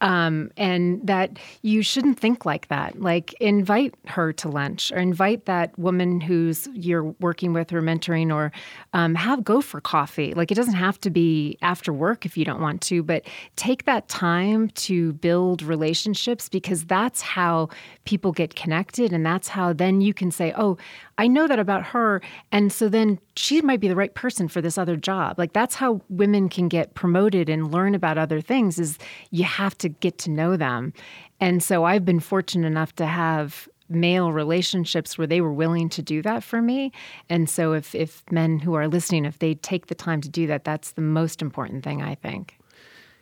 Um, 0.00 0.50
and 0.56 1.06
that 1.06 1.38
you 1.62 1.82
shouldn't 1.82 2.18
think 2.18 2.44
like 2.44 2.68
that. 2.68 3.00
Like, 3.00 3.34
invite 3.34 3.94
her 4.06 4.32
to 4.32 4.48
lunch 4.48 4.90
or 4.90 4.98
invite 4.98 5.46
that 5.46 5.78
woman 5.78 6.20
who's 6.20 6.66
you're 6.72 7.04
working 7.20 7.52
with 7.52 7.72
or 7.72 7.80
mentoring 7.80 8.34
or 8.34 8.50
um, 8.94 9.14
have 9.14 9.44
go 9.44 9.60
for 9.60 9.80
coffee. 9.80 10.34
Like, 10.34 10.50
it 10.50 10.56
doesn't 10.56 10.74
have 10.74 11.00
to 11.02 11.10
be 11.10 11.56
after 11.62 11.92
work 11.92 12.26
if 12.26 12.36
you 12.36 12.44
don't 12.44 12.60
want 12.60 12.80
to, 12.82 13.02
but 13.04 13.22
take 13.54 13.84
that 13.84 14.08
time 14.08 14.70
to 14.70 15.12
build 15.14 15.62
relationships 15.62 16.48
because 16.48 16.84
that's 16.84 17.20
how 17.20 17.68
people 18.04 18.32
get 18.32 18.56
connected. 18.56 19.12
And 19.12 19.24
that's 19.24 19.46
how 19.48 19.72
then 19.72 20.00
you 20.00 20.12
can 20.12 20.32
say, 20.32 20.52
oh, 20.64 20.78
I 21.18 21.26
know 21.26 21.46
that 21.46 21.58
about 21.58 21.84
her. 21.86 22.20
And 22.50 22.72
so 22.72 22.88
then 22.88 23.18
she 23.36 23.60
might 23.60 23.80
be 23.80 23.88
the 23.88 23.96
right 23.96 24.14
person 24.14 24.48
for 24.48 24.60
this 24.60 24.78
other 24.78 24.96
job. 24.96 25.38
Like 25.38 25.52
that's 25.52 25.74
how 25.74 26.00
women 26.08 26.48
can 26.48 26.68
get 26.68 26.94
promoted 26.94 27.48
and 27.48 27.70
learn 27.70 27.94
about 27.94 28.18
other 28.18 28.40
things 28.40 28.78
is 28.78 28.98
you 29.30 29.44
have 29.44 29.76
to 29.78 29.88
get 29.88 30.18
to 30.18 30.30
know 30.30 30.56
them. 30.56 30.92
And 31.40 31.62
so 31.62 31.84
I've 31.84 32.04
been 32.04 32.20
fortunate 32.20 32.66
enough 32.66 32.94
to 32.96 33.06
have 33.06 33.68
male 33.90 34.32
relationships 34.32 35.18
where 35.18 35.26
they 35.26 35.42
were 35.42 35.52
willing 35.52 35.90
to 35.90 36.02
do 36.02 36.22
that 36.22 36.42
for 36.42 36.62
me. 36.62 36.90
And 37.28 37.50
so 37.50 37.74
if 37.74 37.94
if 37.94 38.22
men 38.30 38.58
who 38.58 38.74
are 38.74 38.88
listening 38.88 39.26
if 39.26 39.38
they 39.38 39.54
take 39.56 39.86
the 39.86 39.94
time 39.94 40.20
to 40.22 40.28
do 40.28 40.46
that, 40.46 40.64
that's 40.64 40.92
the 40.92 41.02
most 41.02 41.42
important 41.42 41.84
thing 41.84 42.02
I 42.02 42.14
think. 42.14 42.58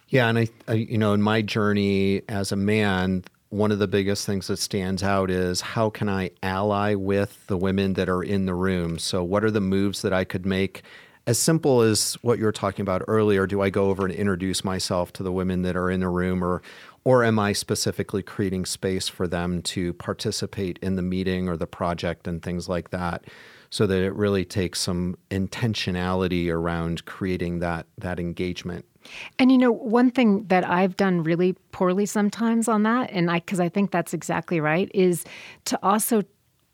Yeah, 0.09 0.29
and 0.29 0.39
I, 0.39 0.49
I, 0.69 0.75
you 0.75 0.99
know, 0.99 1.15
in 1.15 1.23
my 1.23 1.41
journey 1.41 2.21
as 2.29 2.53
a 2.53 2.57
man, 2.57 3.25
one 3.53 3.71
of 3.71 3.79
the 3.79 3.87
biggest 3.87 4.25
things 4.25 4.47
that 4.47 4.57
stands 4.57 5.03
out 5.03 5.31
is 5.31 5.61
how 5.61 5.91
can 5.91 6.09
I 6.09 6.31
ally 6.43 6.95
with 6.95 7.47
the 7.49 7.57
women 7.59 7.93
that 7.95 8.09
are 8.09 8.23
in 8.23 8.47
the 8.47 8.55
room? 8.55 8.99
So, 8.99 9.23
what 9.23 9.45
are 9.45 9.51
the 9.51 9.61
moves 9.61 10.01
that 10.01 10.13
I 10.13 10.25
could 10.25 10.47
make? 10.47 10.83
As 11.27 11.39
simple 11.39 11.83
as 11.83 12.15
what 12.23 12.39
you 12.39 12.47
were 12.47 12.53
talking 12.53 12.83
about 12.83 13.03
earlier, 13.07 13.47
do 13.47 13.61
I 13.61 13.69
go 13.69 13.91
over 13.91 14.07
and 14.07 14.15
introduce 14.15 14.65
myself 14.65 15.13
to 15.13 15.23
the 15.23 15.31
women 15.31 15.63
that 15.63 15.77
are 15.77 15.91
in 15.91 16.01
the 16.01 16.09
room, 16.09 16.43
or, 16.43 16.63
or 17.05 17.25
am 17.25 17.39
I 17.39 17.53
specifically 17.53 18.23
creating 18.23 18.65
space 18.65 19.07
for 19.07 19.29
them 19.29 19.61
to 19.63 19.93
participate 19.93 20.79
in 20.81 20.97
the 20.97 21.03
meeting 21.03 21.47
or 21.47 21.59
the 21.59 21.67
project 21.67 22.27
and 22.27 22.43
things 22.43 22.71
like 22.71 22.89
that? 22.91 23.25
so 23.69 23.87
that 23.87 24.03
it 24.03 24.13
really 24.13 24.45
takes 24.45 24.79
some 24.81 25.17
intentionality 25.31 26.51
around 26.51 27.07
creating 27.07 27.61
that 27.61 27.87
that 27.97 28.21
engagement. 28.21 28.85
And 29.39 29.51
you 29.53 29.59
know, 29.59 29.73
one 29.73 30.11
thing 30.11 30.45
that 30.45 30.69
I've 30.69 30.97
done 30.97 31.23
really 31.23 31.55
poorly 31.73 32.07
sometimes 32.07 32.69
on 32.69 32.83
that, 32.85 33.11
and 33.11 33.31
I 33.31 33.41
because 33.41 33.61
I 33.61 33.69
think 33.69 33.91
that's 33.91 34.15
exactly 34.15 34.61
right, 34.61 34.91
is 34.95 35.25
to 35.67 35.79
also 35.83 36.23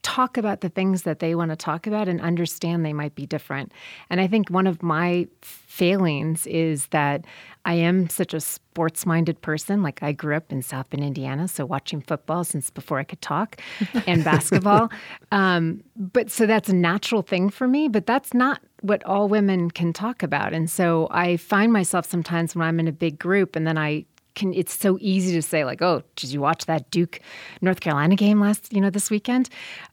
talk 0.09 0.39
about 0.39 0.63
the 0.63 0.71
things 0.71 1.03
that 1.03 1.19
they 1.19 1.35
want 1.35 1.51
to 1.51 1.57
talk 1.57 1.87
about 1.87 2.09
and 2.09 2.19
understand 2.23 2.83
they 2.83 2.95
might 2.95 3.15
be 3.15 3.27
different. 3.27 3.73
And 4.09 4.23
I 4.23 4.27
think 4.27 4.49
one 4.49 4.67
of 4.67 4.83
my 4.83 5.29
failings 5.43 6.47
is 6.47 6.87
that 6.87 7.27
I 7.67 7.75
am 7.75 8.09
such 8.09 8.33
a 8.33 8.41
sports 8.41 9.05
minded 9.05 9.39
person. 9.43 9.83
Like 9.83 10.03
I 10.03 10.13
grew 10.13 10.35
up 10.35 10.51
in 10.51 10.63
South 10.63 10.89
Bend, 10.89 11.05
Indiana, 11.05 11.47
so 11.47 11.67
watching 11.67 12.01
football 12.01 12.43
since 12.43 12.71
before 12.71 12.99
I 12.99 13.05
could 13.05 13.21
talk 13.21 13.61
and 14.07 14.25
basketball. 14.25 14.91
Um, 15.31 15.85
but 15.95 16.31
so 16.31 16.47
that's 16.47 16.71
a 16.71 16.75
natural 16.75 17.21
thing 17.21 17.51
for 17.51 17.69
me, 17.69 17.87
but 17.87 18.07
that's 18.07 18.33
not 18.33 18.63
what 18.81 19.05
all 19.05 19.29
women 19.29 19.71
can 19.71 19.93
talk 19.93 20.23
about. 20.23 20.55
And 20.55 20.71
so 20.71 21.09
I 21.11 21.37
find 21.37 21.71
myself 21.71 22.07
sometimes 22.07 22.57
when 22.57 22.67
I'm 22.67 22.81
in 22.81 22.89
a 22.89 22.93
big 22.93 23.19
group 23.19 23.57
and 23.57 23.67
then 23.67 23.77
I 23.77 24.07
can, 24.39 24.55
it's 24.55 24.75
so 24.75 24.97
easy 25.01 25.33
to 25.35 25.43
say 25.43 25.65
like, 25.65 25.83
"Oh, 25.83 26.03
did 26.17 26.33
you 26.33 26.41
watch 26.41 26.67
that 26.67 26.91
Duke 26.91 27.21
North 27.61 27.81
Carolina 27.81 28.17
game 28.17 28.41
last, 28.41 28.73
you 28.73 28.81
know, 28.81 28.91
this 28.91 29.11
weekend?" 29.11 29.51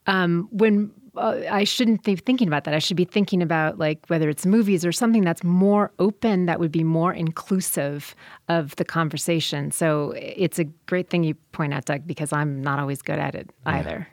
Um, 0.08 0.48
when 0.52 0.92
uh, 1.18 1.42
I 1.50 1.64
shouldn't 1.64 2.04
be 2.04 2.16
thinking 2.16 2.48
about 2.48 2.64
that. 2.66 2.74
I 2.74 2.80
should 2.80 2.98
be 2.98 3.06
thinking 3.06 3.42
about 3.42 3.80
like 3.80 4.06
whether 4.08 4.30
it's 4.30 4.46
movies 4.46 4.86
or 4.86 4.92
something 4.92 5.24
that's 5.24 5.44
more 5.44 5.92
open, 6.00 6.46
that 6.46 6.60
would 6.60 6.72
be 6.72 6.84
more 6.84 7.14
inclusive 7.14 8.16
of 8.50 8.76
the 8.76 8.86
conversation. 8.86 9.72
So 9.72 10.14
it's 10.18 10.60
a 10.60 10.66
great 10.86 11.10
thing 11.10 11.24
you 11.24 11.36
point 11.52 11.74
out, 11.74 11.86
Doug, 11.86 12.06
because 12.06 12.34
I'm 12.34 12.62
not 12.62 12.80
always 12.80 13.02
good 13.02 13.20
at 13.20 13.36
it 13.36 13.50
either. 13.66 14.08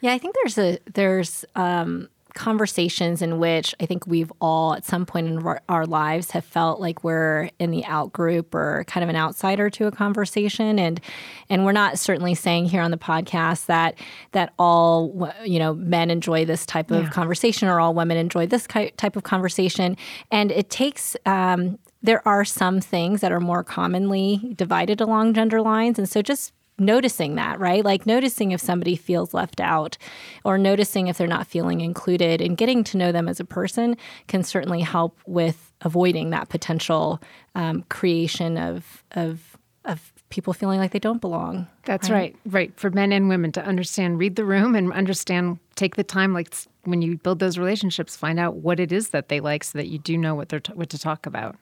Yeah, 0.00 0.12
I 0.12 0.18
think 0.18 0.34
there's 0.42 0.58
a 0.58 0.78
there's 0.92 1.44
um, 1.54 2.08
conversations 2.34 3.22
in 3.22 3.38
which 3.38 3.74
I 3.80 3.86
think 3.86 4.06
we've 4.06 4.32
all 4.40 4.74
at 4.74 4.84
some 4.84 5.06
point 5.06 5.28
in 5.28 5.38
our, 5.68 5.86
lives 5.86 6.30
have 6.32 6.44
felt 6.44 6.80
like 6.80 7.02
we're 7.02 7.50
in 7.58 7.70
the 7.70 7.84
out 7.86 8.12
group 8.12 8.54
or 8.54 8.84
kind 8.86 9.02
of 9.02 9.10
an 9.10 9.16
outsider 9.16 9.70
to 9.70 9.86
a 9.86 9.90
conversation, 9.90 10.78
and 10.78 11.00
and 11.48 11.64
we're 11.64 11.72
not 11.72 11.98
certainly 11.98 12.34
saying 12.34 12.66
here 12.66 12.82
on 12.82 12.90
the 12.90 12.96
podcast 12.98 13.66
that 13.66 13.94
that 14.32 14.52
all 14.58 15.32
you 15.44 15.58
know 15.58 15.74
men 15.74 16.10
enjoy 16.10 16.44
this 16.44 16.66
type 16.66 16.90
of 16.90 17.04
Yeah. 17.04 17.10
conversation 17.10 17.68
or 17.68 17.80
all 17.80 17.94
women 17.94 18.16
enjoy 18.16 18.46
this 18.46 18.66
type 18.66 19.16
of 19.16 19.22
conversation, 19.22 19.96
and 20.30 20.52
it 20.52 20.70
takes. 20.70 21.16
Um, 21.26 21.78
there 22.02 22.26
are 22.26 22.46
some 22.46 22.80
things 22.80 23.20
that 23.20 23.30
are 23.30 23.40
more 23.40 23.62
commonly 23.62 24.54
divided 24.56 25.02
along 25.02 25.34
gender 25.34 25.60
lines, 25.60 25.98
and 25.98 26.08
so 26.08 26.22
just 26.22 26.52
noticing 26.80 27.36
that, 27.36 27.60
right? 27.60 27.84
Like 27.84 28.06
noticing 28.06 28.50
if 28.50 28.60
somebody 28.60 28.96
feels 28.96 29.34
left 29.34 29.60
out 29.60 29.98
or 30.44 30.58
noticing 30.58 31.06
if 31.06 31.18
they're 31.18 31.26
not 31.26 31.46
feeling 31.46 31.80
included 31.80 32.40
and 32.40 32.56
getting 32.56 32.82
to 32.84 32.96
know 32.96 33.12
them 33.12 33.28
as 33.28 33.38
a 33.38 33.44
person 33.44 33.96
can 34.26 34.42
certainly 34.42 34.80
help 34.80 35.18
with 35.26 35.72
avoiding 35.82 36.30
that 36.30 36.48
potential 36.48 37.20
um, 37.54 37.84
creation 37.88 38.56
of, 38.56 39.04
of, 39.12 39.56
of 39.84 40.12
people 40.30 40.52
feeling 40.52 40.78
like 40.78 40.92
they 40.92 40.98
don't 40.98 41.20
belong. 41.20 41.66
That's 41.84 42.08
right. 42.08 42.34
right. 42.46 42.72
For 42.78 42.90
men 42.90 43.12
and 43.12 43.28
women 43.28 43.52
to 43.52 43.64
understand, 43.64 44.18
read 44.18 44.36
the 44.36 44.44
room 44.44 44.74
and 44.74 44.92
understand, 44.92 45.58
take 45.76 45.96
the 45.96 46.04
time, 46.04 46.32
like 46.32 46.54
when 46.84 47.02
you 47.02 47.18
build 47.18 47.40
those 47.40 47.58
relationships, 47.58 48.16
find 48.16 48.38
out 48.38 48.56
what 48.56 48.80
it 48.80 48.92
is 48.92 49.10
that 49.10 49.28
they 49.28 49.40
like 49.40 49.64
so 49.64 49.78
that 49.78 49.88
you 49.88 49.98
do 49.98 50.16
know 50.16 50.34
what 50.34 50.48
they're 50.48 50.60
t- 50.60 50.72
what 50.72 50.88
to 50.90 50.98
talk 50.98 51.26
about. 51.26 51.56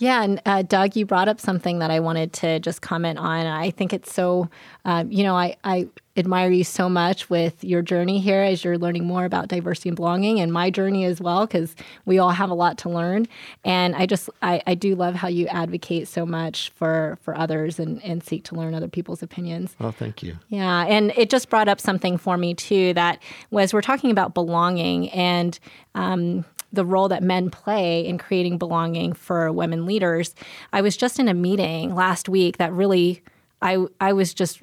Yeah, 0.00 0.22
and 0.22 0.40
uh, 0.46 0.62
Doug, 0.62 0.96
you 0.96 1.04
brought 1.04 1.28
up 1.28 1.38
something 1.38 1.78
that 1.80 1.90
I 1.90 2.00
wanted 2.00 2.32
to 2.34 2.58
just 2.58 2.80
comment 2.80 3.18
on. 3.18 3.44
I 3.44 3.70
think 3.70 3.92
it's 3.92 4.12
so, 4.12 4.48
um, 4.86 5.12
you 5.12 5.22
know, 5.22 5.36
I, 5.36 5.56
I 5.62 5.88
admire 6.16 6.50
you 6.50 6.64
so 6.64 6.88
much 6.88 7.28
with 7.28 7.62
your 7.62 7.82
journey 7.82 8.18
here 8.18 8.40
as 8.40 8.64
you're 8.64 8.78
learning 8.78 9.04
more 9.04 9.26
about 9.26 9.48
diversity 9.48 9.90
and 9.90 9.96
belonging, 9.96 10.40
and 10.40 10.54
my 10.54 10.70
journey 10.70 11.04
as 11.04 11.20
well, 11.20 11.46
because 11.46 11.76
we 12.06 12.18
all 12.18 12.30
have 12.30 12.48
a 12.48 12.54
lot 12.54 12.78
to 12.78 12.88
learn. 12.88 13.28
And 13.62 13.94
I 13.94 14.06
just, 14.06 14.30
I, 14.40 14.62
I 14.66 14.74
do 14.74 14.94
love 14.94 15.16
how 15.16 15.28
you 15.28 15.46
advocate 15.48 16.08
so 16.08 16.24
much 16.24 16.70
for 16.70 17.18
for 17.20 17.36
others 17.36 17.78
and, 17.78 18.02
and 18.02 18.24
seek 18.24 18.44
to 18.44 18.54
learn 18.54 18.74
other 18.74 18.88
people's 18.88 19.22
opinions. 19.22 19.76
Oh, 19.80 19.90
thank 19.90 20.22
you. 20.22 20.38
Yeah, 20.48 20.86
and 20.86 21.12
it 21.14 21.28
just 21.28 21.50
brought 21.50 21.68
up 21.68 21.78
something 21.78 22.16
for 22.16 22.38
me 22.38 22.54
too 22.54 22.94
that 22.94 23.22
was 23.50 23.74
we're 23.74 23.82
talking 23.82 24.10
about 24.10 24.32
belonging 24.32 25.10
and 25.10 25.58
um, 25.94 26.46
the 26.72 26.84
role 26.84 27.08
that 27.08 27.22
men 27.22 27.50
play 27.50 28.06
in 28.06 28.18
creating 28.18 28.58
belonging 28.58 29.12
for 29.12 29.50
women 29.52 29.86
leaders. 29.86 30.34
I 30.72 30.80
was 30.82 30.96
just 30.96 31.18
in 31.18 31.28
a 31.28 31.34
meeting 31.34 31.94
last 31.94 32.28
week 32.28 32.58
that 32.58 32.72
really, 32.72 33.22
I, 33.62 33.86
I 34.00 34.12
was 34.12 34.32
just 34.32 34.62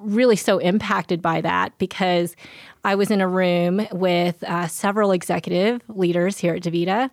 really 0.00 0.36
so 0.36 0.58
impacted 0.58 1.22
by 1.22 1.40
that 1.40 1.76
because 1.78 2.36
I 2.84 2.94
was 2.94 3.10
in 3.10 3.20
a 3.20 3.28
room 3.28 3.86
with 3.92 4.42
uh, 4.44 4.66
several 4.66 5.12
executive 5.12 5.82
leaders 5.88 6.38
here 6.38 6.54
at 6.54 6.62
DaVita. 6.62 7.10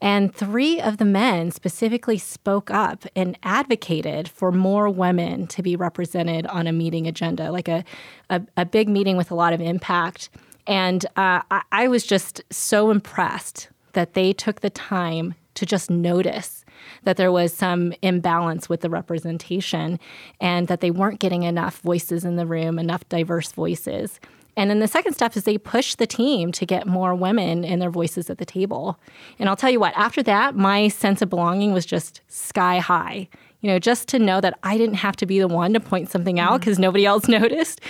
And 0.00 0.34
three 0.34 0.80
of 0.80 0.98
the 0.98 1.06
men 1.06 1.50
specifically 1.50 2.18
spoke 2.18 2.70
up 2.70 3.06
and 3.16 3.38
advocated 3.42 4.28
for 4.28 4.52
more 4.52 4.90
women 4.90 5.46
to 5.48 5.62
be 5.62 5.74
represented 5.74 6.46
on 6.48 6.66
a 6.66 6.72
meeting 6.72 7.06
agenda, 7.06 7.50
like 7.50 7.68
a, 7.68 7.82
a, 8.28 8.42
a 8.58 8.66
big 8.66 8.90
meeting 8.90 9.16
with 9.16 9.30
a 9.30 9.34
lot 9.34 9.54
of 9.54 9.60
impact. 9.60 10.28
And 10.66 11.04
uh, 11.16 11.42
I, 11.50 11.62
I 11.72 11.88
was 11.88 12.04
just 12.04 12.42
so 12.50 12.90
impressed 12.90 13.68
that 13.92 14.14
they 14.14 14.32
took 14.32 14.60
the 14.60 14.70
time 14.70 15.34
to 15.54 15.66
just 15.66 15.90
notice 15.90 16.64
that 17.04 17.16
there 17.16 17.32
was 17.32 17.52
some 17.52 17.92
imbalance 18.02 18.68
with 18.68 18.80
the 18.80 18.90
representation 18.90 19.98
and 20.40 20.68
that 20.68 20.80
they 20.80 20.90
weren't 20.90 21.20
getting 21.20 21.44
enough 21.44 21.78
voices 21.80 22.24
in 22.24 22.36
the 22.36 22.46
room, 22.46 22.78
enough 22.78 23.08
diverse 23.08 23.52
voices. 23.52 24.20
And 24.56 24.70
then 24.70 24.78
the 24.78 24.88
second 24.88 25.12
step 25.12 25.36
is 25.36 25.44
they 25.44 25.58
push 25.58 25.94
the 25.94 26.06
team 26.06 26.50
to 26.52 26.64
get 26.64 26.86
more 26.86 27.14
women 27.14 27.64
and 27.64 27.80
their 27.80 27.90
voices 27.90 28.30
at 28.30 28.38
the 28.38 28.46
table. 28.46 28.98
And 29.38 29.48
I'll 29.48 29.56
tell 29.56 29.70
you 29.70 29.80
what, 29.80 29.96
after 29.96 30.22
that, 30.24 30.56
my 30.56 30.88
sense 30.88 31.20
of 31.20 31.28
belonging 31.28 31.72
was 31.72 31.84
just 31.84 32.22
sky 32.28 32.78
high. 32.78 33.28
You 33.60 33.70
know, 33.70 33.78
just 33.78 34.08
to 34.08 34.18
know 34.18 34.40
that 34.40 34.58
I 34.62 34.78
didn't 34.78 34.96
have 34.96 35.16
to 35.16 35.26
be 35.26 35.40
the 35.40 35.48
one 35.48 35.72
to 35.72 35.80
point 35.80 36.10
something 36.10 36.38
out 36.40 36.60
because 36.60 36.76
mm-hmm. 36.76 36.82
nobody 36.82 37.06
else 37.06 37.28
noticed 37.28 37.80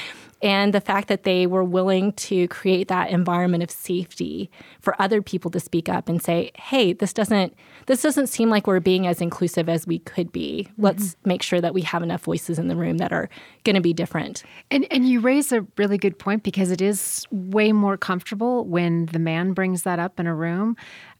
and 0.43 0.75
the 0.75 0.81
fact 0.81 1.09
that 1.09 1.23
they 1.23 1.47
were 1.47 1.64
willing 1.64 2.12
to 2.12 2.47
create 2.49 2.88
that 2.88 3.11
environment 3.11 3.62
of 3.62 3.71
safety 3.71 4.50
for 4.81 5.00
other 5.00 5.23
people 5.23 5.50
to 5.50 5.61
speak 5.61 5.88
up 5.88 6.09
and 6.09 6.23
say 6.23 6.50
hey 6.57 6.93
this 6.93 7.12
doesn't 7.12 7.55
this 7.87 8.02
doesn't 8.02 8.26
seem 8.26 8.50
like 8.50 8.66
we're 8.66 8.81
being 8.81 9.07
as 9.07 9.21
inclusive 9.21 9.69
as 9.69 9.87
we 9.87 9.99
could 10.00 10.31
be 10.33 10.69
let's 10.78 11.09
mm-hmm. 11.11 11.28
make 11.28 11.43
sure 11.43 11.61
that 11.61 11.75
we 11.75 11.83
have 11.83 12.02
enough 12.02 12.23
voices 12.23 12.59
in 12.59 12.69
the 12.69 12.76
room 12.76 12.99
that 12.99 13.12
are 13.12 13.28
going 13.64 13.75
to 13.75 13.81
be 13.81 13.93
different 13.93 14.43
and 14.71 14.87
and 14.90 15.09
you 15.09 15.21
raise 15.21 15.52
a 15.52 15.66
really 15.76 15.99
good 15.99 16.19
point 16.19 16.43
because 16.43 16.71
it 16.71 16.81
is 16.81 17.26
way 17.31 17.73
more 17.73 17.97
comfortable 17.97 18.64
when 18.64 19.07
the 19.07 19.19
man 19.19 19.52
brings 19.52 19.83
that 19.83 19.99
up 19.99 20.21
in 20.21 20.26
a 20.26 20.35
room 20.35 20.76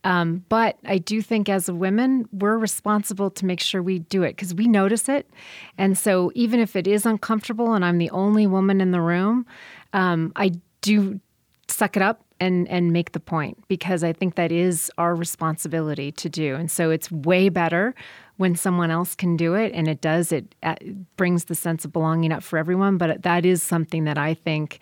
um, 0.07 0.45
but 0.47 0.77
I 0.85 0.99
do 0.99 1.21
think 1.21 1.49
as 1.49 1.69
women, 1.69 2.29
we're 2.31 2.57
responsible 2.57 3.29
to 3.31 3.45
make 3.45 3.59
sure 3.59 3.83
we 3.83 3.99
do 3.99 4.23
it 4.23 4.37
because 4.37 4.53
we 4.53 4.65
notice 4.65 5.09
it. 5.09 5.29
And 5.77 5.97
so 5.97 6.31
even 6.33 6.61
if 6.61 6.77
it 6.77 6.87
is 6.87 7.05
uncomfortable 7.05 7.73
and 7.73 7.83
I'm 7.83 7.97
the 7.97 8.09
only 8.11 8.47
woman 8.47 8.79
in 8.79 8.91
the 8.91 9.01
room, 9.01 9.45
um, 9.91 10.31
I 10.37 10.53
do 10.79 11.19
suck 11.67 11.97
it 11.97 12.01
up 12.01 12.21
and 12.39 12.69
and 12.69 12.93
make 12.93 13.11
the 13.11 13.19
point 13.19 13.61
because 13.67 14.01
I 14.01 14.13
think 14.13 14.35
that 14.35 14.49
is 14.49 14.89
our 14.97 15.13
responsibility 15.13 16.13
to 16.13 16.29
do. 16.29 16.55
And 16.55 16.71
so 16.71 16.89
it's 16.89 17.11
way 17.11 17.49
better 17.49 17.93
when 18.37 18.55
someone 18.55 18.91
else 18.91 19.13
can 19.13 19.35
do 19.35 19.55
it 19.55 19.73
and 19.73 19.89
it 19.89 19.99
does 19.99 20.31
it, 20.31 20.55
it 20.63 20.67
uh, 20.69 20.75
brings 21.17 21.45
the 21.45 21.55
sense 21.55 21.83
of 21.83 21.91
belonging 21.91 22.31
up 22.31 22.43
for 22.43 22.57
everyone, 22.57 22.97
but 22.97 23.23
that 23.23 23.45
is 23.45 23.61
something 23.61 24.05
that 24.05 24.17
I 24.17 24.35
think 24.35 24.79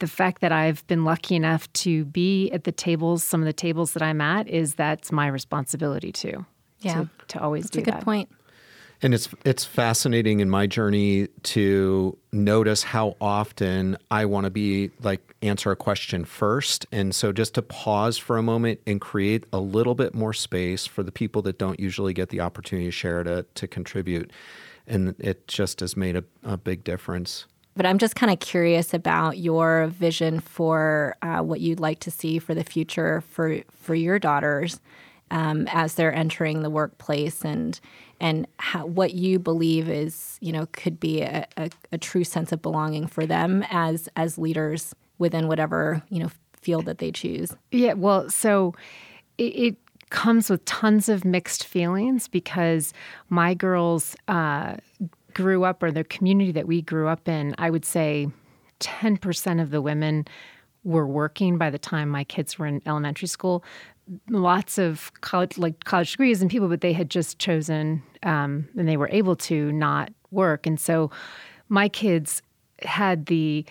the 0.00 0.08
fact 0.08 0.40
that 0.40 0.52
I've 0.52 0.86
been 0.88 1.04
lucky 1.04 1.36
enough 1.36 1.72
to 1.74 2.04
be 2.04 2.50
at 2.50 2.64
the 2.64 2.72
tables, 2.72 3.22
some 3.22 3.40
of 3.40 3.46
the 3.46 3.52
tables 3.52 3.92
that 3.92 4.02
I'm 4.02 4.20
at, 4.20 4.48
is 4.48 4.74
that's 4.74 5.12
my 5.12 5.28
responsibility 5.28 6.12
too. 6.12 6.44
Yeah, 6.80 6.94
to, 6.94 7.10
to 7.28 7.40
always 7.40 7.64
that's 7.64 7.70
do 7.70 7.80
a 7.80 7.82
good 7.82 7.94
that. 7.94 8.04
point. 8.04 8.28
And 9.02 9.14
it's 9.14 9.28
it's 9.46 9.64
fascinating 9.64 10.40
in 10.40 10.50
my 10.50 10.66
journey 10.66 11.28
to 11.44 12.18
notice 12.32 12.82
how 12.82 13.16
often 13.20 13.96
I 14.10 14.26
want 14.26 14.44
to 14.44 14.50
be 14.50 14.90
like 15.02 15.34
answer 15.40 15.70
a 15.70 15.76
question 15.76 16.24
first. 16.24 16.86
And 16.92 17.14
so 17.14 17.32
just 17.32 17.54
to 17.54 17.62
pause 17.62 18.18
for 18.18 18.36
a 18.36 18.42
moment 18.42 18.80
and 18.86 19.00
create 19.00 19.44
a 19.54 19.60
little 19.60 19.94
bit 19.94 20.14
more 20.14 20.34
space 20.34 20.86
for 20.86 21.02
the 21.02 21.12
people 21.12 21.40
that 21.42 21.58
don't 21.58 21.80
usually 21.80 22.12
get 22.12 22.28
the 22.28 22.40
opportunity 22.40 22.88
to 22.88 22.92
share 22.92 23.22
to 23.22 23.46
to 23.54 23.66
contribute. 23.66 24.32
And 24.86 25.14
it 25.18 25.48
just 25.48 25.80
has 25.80 25.96
made 25.96 26.16
a, 26.16 26.24
a 26.42 26.56
big 26.56 26.84
difference. 26.84 27.46
But 27.76 27.86
I'm 27.86 27.98
just 27.98 28.16
kind 28.16 28.32
of 28.32 28.40
curious 28.40 28.92
about 28.92 29.38
your 29.38 29.86
vision 29.88 30.40
for 30.40 31.16
uh, 31.22 31.40
what 31.40 31.60
you'd 31.60 31.80
like 31.80 32.00
to 32.00 32.10
see 32.10 32.38
for 32.38 32.54
the 32.54 32.64
future 32.64 33.22
for 33.22 33.60
for 33.70 33.94
your 33.94 34.18
daughters 34.18 34.80
um, 35.30 35.66
as 35.70 35.94
they're 35.94 36.12
entering 36.12 36.62
the 36.62 36.70
workplace, 36.70 37.44
and 37.44 37.78
and 38.20 38.46
how, 38.58 38.86
what 38.86 39.14
you 39.14 39.38
believe 39.38 39.88
is 39.88 40.38
you 40.40 40.52
know 40.52 40.66
could 40.72 40.98
be 40.98 41.22
a, 41.22 41.46
a, 41.56 41.70
a 41.92 41.98
true 41.98 42.24
sense 42.24 42.52
of 42.52 42.60
belonging 42.60 43.06
for 43.06 43.26
them 43.26 43.64
as 43.70 44.08
as 44.16 44.36
leaders 44.36 44.94
within 45.18 45.46
whatever 45.48 46.02
you 46.10 46.20
know 46.20 46.30
field 46.60 46.86
that 46.86 46.98
they 46.98 47.12
choose. 47.12 47.54
Yeah, 47.70 47.94
well, 47.94 48.28
so 48.28 48.74
it, 49.38 49.56
it 49.56 49.76
comes 50.10 50.50
with 50.50 50.64
tons 50.64 51.08
of 51.08 51.24
mixed 51.24 51.64
feelings 51.64 52.28
because 52.28 52.92
my 53.28 53.54
girls 53.54 54.16
uh, 54.28 54.74
grew 55.34 55.64
up 55.64 55.82
or 55.82 55.90
the 55.90 56.04
community 56.04 56.52
that 56.52 56.66
we 56.66 56.82
grew 56.82 57.08
up 57.08 57.28
in, 57.28 57.54
I 57.58 57.70
would 57.70 57.84
say 57.84 58.28
10% 58.80 59.62
of 59.62 59.70
the 59.70 59.80
women 59.80 60.26
were 60.84 61.06
working 61.06 61.58
by 61.58 61.70
the 61.70 61.78
time 61.78 62.08
my 62.08 62.24
kids 62.24 62.58
were 62.58 62.66
in 62.66 62.80
elementary 62.86 63.28
school. 63.28 63.64
Lots 64.28 64.78
of 64.78 65.12
college, 65.20 65.58
like 65.58 65.84
college 65.84 66.12
degrees 66.12 66.40
and 66.40 66.50
people, 66.50 66.68
but 66.68 66.80
they 66.80 66.92
had 66.92 67.10
just 67.10 67.38
chosen 67.38 68.02
um, 68.22 68.68
and 68.76 68.88
they 68.88 68.96
were 68.96 69.10
able 69.12 69.36
to 69.36 69.70
not 69.72 70.10
work. 70.30 70.66
And 70.66 70.80
so 70.80 71.10
my 71.68 71.88
kids 71.88 72.42
had 72.82 73.26
the 73.26 73.64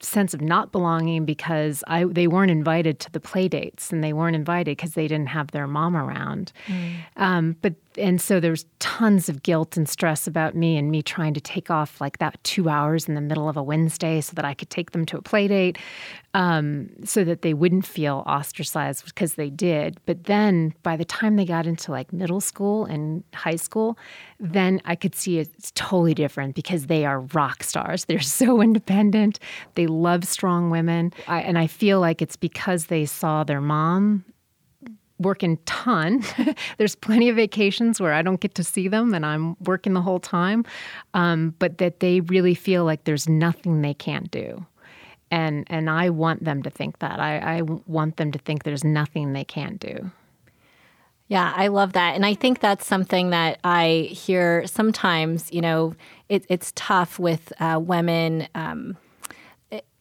sense 0.00 0.34
of 0.34 0.40
not 0.40 0.72
belonging 0.72 1.24
because 1.24 1.82
I 1.86 2.04
they 2.04 2.26
weren't 2.26 2.50
invited 2.50 3.00
to 3.00 3.10
the 3.10 3.20
play 3.20 3.48
dates 3.48 3.90
and 3.90 4.04
they 4.04 4.12
weren't 4.12 4.36
invited 4.36 4.76
because 4.76 4.92
they 4.92 5.08
didn't 5.08 5.28
have 5.28 5.50
their 5.52 5.66
mom 5.66 5.96
around. 5.96 6.52
Mm. 6.66 6.96
Um, 7.16 7.56
but 7.62 7.74
and 7.98 8.20
so 8.20 8.40
there's 8.40 8.64
tons 8.78 9.28
of 9.28 9.42
guilt 9.42 9.76
and 9.76 9.88
stress 9.88 10.26
about 10.26 10.54
me 10.54 10.76
and 10.76 10.90
me 10.90 11.02
trying 11.02 11.34
to 11.34 11.40
take 11.40 11.70
off 11.70 12.00
like 12.00 12.18
that 12.18 12.42
two 12.44 12.68
hours 12.68 13.08
in 13.08 13.14
the 13.14 13.20
middle 13.20 13.48
of 13.48 13.56
a 13.56 13.62
Wednesday 13.62 14.20
so 14.20 14.32
that 14.34 14.44
I 14.44 14.54
could 14.54 14.70
take 14.70 14.92
them 14.92 15.04
to 15.06 15.18
a 15.18 15.22
play 15.22 15.48
date, 15.48 15.78
um, 16.34 16.88
so 17.04 17.24
that 17.24 17.42
they 17.42 17.54
wouldn't 17.54 17.86
feel 17.86 18.22
ostracized 18.26 19.04
because 19.04 19.34
they 19.34 19.50
did. 19.50 19.98
But 20.06 20.24
then 20.24 20.74
by 20.82 20.96
the 20.96 21.04
time 21.04 21.36
they 21.36 21.44
got 21.44 21.66
into 21.66 21.90
like 21.90 22.12
middle 22.12 22.40
school 22.40 22.84
and 22.84 23.24
high 23.34 23.56
school, 23.56 23.98
then 24.38 24.80
I 24.84 24.96
could 24.96 25.14
see 25.14 25.38
it's 25.38 25.72
totally 25.74 26.14
different 26.14 26.54
because 26.54 26.86
they 26.86 27.04
are 27.04 27.20
rock 27.20 27.62
stars. 27.62 28.04
They're 28.06 28.20
so 28.20 28.60
independent. 28.60 29.38
They 29.74 29.86
love 29.86 30.24
strong 30.24 30.70
women, 30.70 31.12
I, 31.26 31.40
and 31.40 31.58
I 31.58 31.66
feel 31.66 32.00
like 32.00 32.22
it's 32.22 32.36
because 32.36 32.86
they 32.86 33.06
saw 33.06 33.44
their 33.44 33.60
mom 33.60 34.24
working 35.18 35.58
ton. 35.66 36.22
There's 36.78 36.94
plenty 36.94 37.28
of 37.28 37.36
vacations 37.36 38.00
where 38.00 38.12
I 38.12 38.22
don't 38.22 38.40
get 38.40 38.54
to 38.56 38.64
see 38.64 38.88
them 38.88 39.14
and 39.14 39.24
I'm 39.24 39.56
working 39.64 39.94
the 39.94 40.02
whole 40.02 40.20
time, 40.20 40.64
um, 41.14 41.54
but 41.58 41.78
that 41.78 42.00
they 42.00 42.20
really 42.20 42.54
feel 42.54 42.84
like 42.84 43.04
there's 43.04 43.28
nothing 43.28 43.82
they 43.82 43.94
can't 43.94 44.30
do. 44.30 44.66
And, 45.30 45.66
and 45.68 45.90
I 45.90 46.10
want 46.10 46.44
them 46.44 46.62
to 46.62 46.70
think 46.70 47.00
that. 47.00 47.18
I, 47.18 47.38
I 47.38 47.62
want 47.62 48.16
them 48.16 48.30
to 48.32 48.38
think 48.38 48.62
there's 48.62 48.84
nothing 48.84 49.32
they 49.32 49.44
can't 49.44 49.80
do. 49.80 50.10
Yeah, 51.28 51.52
I 51.56 51.68
love 51.68 51.94
that. 51.94 52.14
And 52.14 52.24
I 52.24 52.34
think 52.34 52.60
that's 52.60 52.86
something 52.86 53.30
that 53.30 53.58
I 53.64 54.08
hear 54.12 54.64
sometimes, 54.66 55.52
you 55.52 55.60
know, 55.60 55.94
it, 56.28 56.46
it's 56.48 56.72
tough 56.76 57.18
with 57.18 57.52
uh, 57.58 57.80
women. 57.82 58.46
Um, 58.54 58.96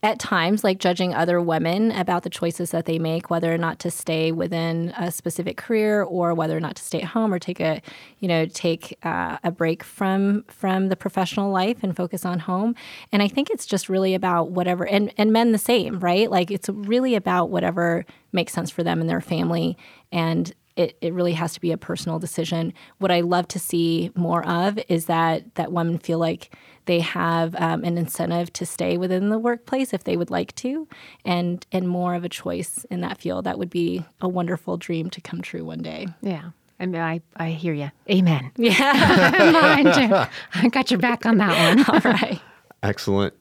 at 0.05 0.19
times 0.19 0.63
like 0.63 0.77
judging 0.77 1.15
other 1.15 1.41
women 1.41 1.91
about 1.91 2.21
the 2.21 2.29
choices 2.29 2.69
that 2.69 2.85
they 2.85 2.99
make 2.99 3.31
whether 3.31 3.51
or 3.51 3.57
not 3.57 3.79
to 3.79 3.89
stay 3.89 4.31
within 4.31 4.93
a 4.99 5.11
specific 5.11 5.57
career 5.57 6.03
or 6.03 6.35
whether 6.35 6.55
or 6.55 6.59
not 6.59 6.75
to 6.75 6.83
stay 6.83 7.01
at 7.01 7.07
home 7.07 7.33
or 7.33 7.39
take 7.39 7.59
a 7.59 7.81
you 8.19 8.27
know 8.27 8.45
take 8.45 8.95
uh, 9.01 9.39
a 9.43 9.49
break 9.49 9.83
from 9.83 10.43
from 10.47 10.89
the 10.89 10.95
professional 10.95 11.49
life 11.49 11.77
and 11.81 11.97
focus 11.97 12.23
on 12.23 12.37
home. 12.37 12.75
And 13.11 13.23
i 13.23 13.27
think 13.27 13.49
it's 13.49 13.65
just 13.65 13.89
really 13.89 14.13
about 14.13 14.51
whatever 14.51 14.87
and 14.87 15.11
and 15.17 15.33
men 15.33 15.51
the 15.53 15.57
same 15.57 15.99
right? 15.99 16.29
Like 16.29 16.51
it's 16.51 16.69
really 16.69 17.15
about 17.15 17.49
whatever 17.49 18.05
makes 18.31 18.53
sense 18.53 18.69
for 18.69 18.83
them 18.83 19.01
and 19.01 19.09
their 19.09 19.21
family. 19.21 19.75
And 20.11 20.53
it, 20.75 20.97
it 21.01 21.13
really 21.13 21.33
has 21.33 21.53
to 21.53 21.61
be 21.61 21.71
a 21.71 21.77
personal 21.77 22.19
decision. 22.19 22.73
What 22.97 23.11
I 23.11 23.21
love 23.21 23.47
to 23.49 23.59
see 23.59 24.11
more 24.13 24.45
of 24.45 24.77
is 24.89 25.05
that 25.05 25.55
that 25.55 25.71
women 25.71 25.97
feel 25.97 26.19
like 26.19 26.53
they 26.85 26.99
have 26.99 27.55
um, 27.55 27.83
an 27.83 27.97
incentive 27.97 28.51
to 28.53 28.65
stay 28.65 28.97
within 28.97 29.29
the 29.29 29.39
workplace 29.39 29.93
if 29.93 30.03
they 30.03 30.17
would 30.17 30.29
like 30.29 30.53
to, 30.55 30.87
and 31.23 31.65
and 31.71 31.87
more 31.87 32.15
of 32.15 32.23
a 32.23 32.29
choice 32.29 32.85
in 32.89 33.01
that 33.01 33.19
field. 33.19 33.45
That 33.45 33.57
would 33.57 33.69
be 33.69 34.05
a 34.21 34.27
wonderful 34.27 34.77
dream 34.77 35.09
to 35.11 35.21
come 35.21 35.41
true 35.41 35.65
one 35.65 35.81
day. 35.81 36.07
Yeah. 36.21 36.51
I 36.79 36.85
mean, 36.85 37.01
I, 37.01 37.21
I 37.37 37.51
hear 37.51 37.73
you. 37.73 37.89
Amen. 38.09 38.51
Yeah. 38.57 40.27
I 40.53 40.67
got 40.69 40.91
your 40.91 40.99
back 40.99 41.25
on 41.25 41.37
that 41.37 41.77
one. 41.77 41.85
All 42.05 42.11
right. 42.11 42.41
Excellent. 42.83 43.33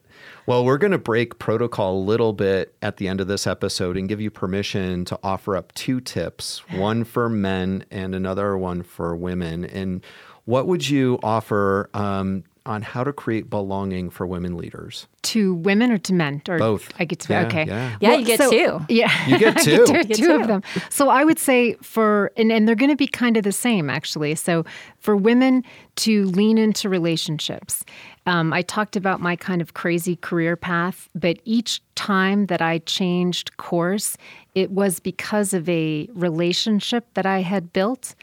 Well, 0.46 0.64
we're 0.64 0.78
going 0.78 0.92
to 0.92 0.98
break 0.98 1.38
protocol 1.38 1.96
a 1.96 2.04
little 2.04 2.32
bit 2.32 2.74
at 2.82 2.98
the 2.98 3.08
end 3.08 3.20
of 3.20 3.28
this 3.28 3.46
episode 3.46 3.96
and 3.96 4.08
give 4.08 4.20
you 4.20 4.30
permission 4.30 5.04
to 5.06 5.18
offer 5.22 5.56
up 5.56 5.72
two 5.72 6.00
tips 6.00 6.58
one 6.70 7.04
for 7.04 7.28
men 7.28 7.84
and 7.90 8.14
another 8.14 8.56
one 8.56 8.82
for 8.82 9.16
women. 9.16 9.64
And 9.64 10.04
what 10.44 10.66
would 10.66 10.88
you 10.88 11.18
offer 11.22 11.88
um, 11.94 12.44
on 12.66 12.82
how 12.82 13.04
to 13.04 13.12
create 13.12 13.50
belonging 13.50 14.08
for 14.10 14.26
women 14.26 14.56
leaders? 14.56 15.06
To 15.22 15.54
women 15.54 15.92
or 15.92 15.98
to 15.98 16.12
men? 16.14 16.42
Or 16.48 16.58
Both. 16.58 16.92
I 16.98 17.04
get 17.04 17.20
to 17.20 17.32
Yeah, 17.32 17.46
okay. 17.46 17.66
yeah. 17.66 17.96
Yeah, 18.00 18.14
you 18.14 18.24
get 18.24 18.38
so- 18.40 18.50
two. 18.50 18.80
Yeah, 18.88 19.26
You 19.28 19.38
get 19.38 19.56
I 19.58 19.62
two. 19.62 19.86
two, 19.86 19.92
You 19.92 20.04
get 20.04 20.16
two 20.16 20.26
two. 20.26 20.34
of 20.40 20.46
them. 20.46 20.62
So 20.90 21.08
I 21.10 21.24
would 21.24 21.38
say 21.38 21.74
for 21.82 22.32
and, 22.36 22.50
and 22.50 22.66
they're 22.66 22.74
going 22.74 22.90
to 22.90 22.96
be 22.96 23.06
kind 23.06 23.36
of 23.36 23.44
the 23.44 23.52
same 23.52 23.90
actually. 23.90 24.34
So 24.34 24.64
for 24.98 25.14
women 25.16 25.62
to 25.96 26.24
lean 26.26 26.58
into 26.58 26.88
relationships. 26.88 27.84
Um, 28.26 28.54
I 28.54 28.62
talked 28.62 28.96
about 28.96 29.20
my 29.20 29.36
kind 29.36 29.60
of 29.60 29.74
crazy 29.74 30.16
career 30.16 30.56
path, 30.56 31.10
but 31.14 31.38
each 31.44 31.82
time 31.94 32.46
that 32.46 32.62
I 32.62 32.78
changed 32.78 33.58
course, 33.58 34.16
it 34.54 34.70
was 34.70 34.98
because 34.98 35.52
of 35.52 35.68
a 35.68 36.08
relationship 36.14 37.04
that 37.14 37.26
I 37.26 37.40
had 37.42 37.72
built. 37.74 38.14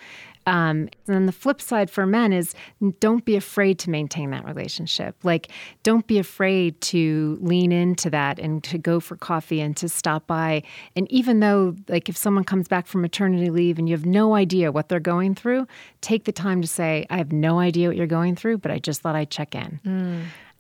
Um, 0.48 0.90
and 1.06 1.16
then 1.16 1.26
the 1.28 1.32
flip 1.32 1.62
side 1.62 1.90
for 1.90 2.06
men 2.06 2.34
is 2.34 2.56
don't 3.00 3.24
be 3.26 3.36
afraid 3.36 3.78
to 3.80 3.90
maintain 3.90 4.32
that 4.32 4.44
relationship. 4.46 5.16
Like, 5.24 5.50
don't 5.84 6.08
be 6.08 6.18
afraid 6.18 6.80
to 6.82 7.38
lean 7.42 7.72
into 7.72 8.10
that 8.10 8.40
and 8.40 8.64
to 8.64 8.78
go 8.78 9.00
for 9.00 9.16
coffee 9.16 9.62
and 9.62 9.78
to 9.78 9.88
stop 9.88 10.26
by. 10.28 10.64
And 10.96 11.12
even 11.12 11.42
though, 11.42 11.76
like, 11.88 12.10
if 12.10 12.18
someone 12.18 12.44
comes 12.44 12.68
back 12.68 12.88
from 12.88 13.02
maternity 13.02 13.50
leave 13.50 13.78
and 13.78 13.88
you 13.88 13.96
have 13.96 14.06
no 14.06 14.34
idea 14.34 14.72
what 14.72 14.90
they're 14.90 15.00
going 15.00 15.36
through, 15.36 15.68
take 16.02 16.24
the 16.24 16.32
time 16.32 16.62
to 16.62 16.68
say, 16.68 17.06
I 17.10 17.18
have 17.18 17.32
no 17.32 17.60
idea 17.60 17.88
what 17.88 17.98
you're 17.98 18.08
going 18.08 18.36
through, 18.36 18.58
but 18.60 18.72
I 18.72 18.80
just 18.80 19.02
thought 19.02 19.16
I'd 19.16 19.30
check 19.30 19.54
in. 19.54 19.80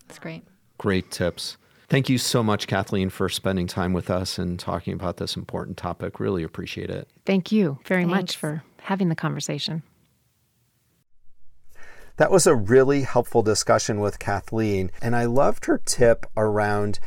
That's 0.07 0.19
great. 0.19 0.43
Great 0.77 1.09
tips. 1.11 1.57
Thank 1.91 2.07
you 2.07 2.17
so 2.17 2.41
much, 2.41 2.67
Kathleen, 2.67 3.09
for 3.09 3.27
spending 3.27 3.67
time 3.67 3.91
with 3.91 4.09
us 4.09 4.39
and 4.39 4.57
talking 4.57 4.93
about 4.93 5.17
this 5.17 5.35
important 5.35 5.75
topic. 5.75 6.21
Really 6.21 6.41
appreciate 6.41 6.89
it. 6.89 7.09
Thank 7.25 7.51
you 7.51 7.79
very 7.83 8.05
Thanks. 8.05 8.15
much 8.15 8.37
for 8.37 8.63
having 8.83 9.09
the 9.09 9.15
conversation. 9.15 9.83
That 12.15 12.31
was 12.31 12.47
a 12.47 12.55
really 12.55 13.01
helpful 13.01 13.43
discussion 13.43 13.99
with 13.99 14.19
Kathleen. 14.19 14.89
And 15.01 15.17
I 15.17 15.25
loved 15.25 15.65
her 15.65 15.81
tip 15.83 16.25
around, 16.37 16.99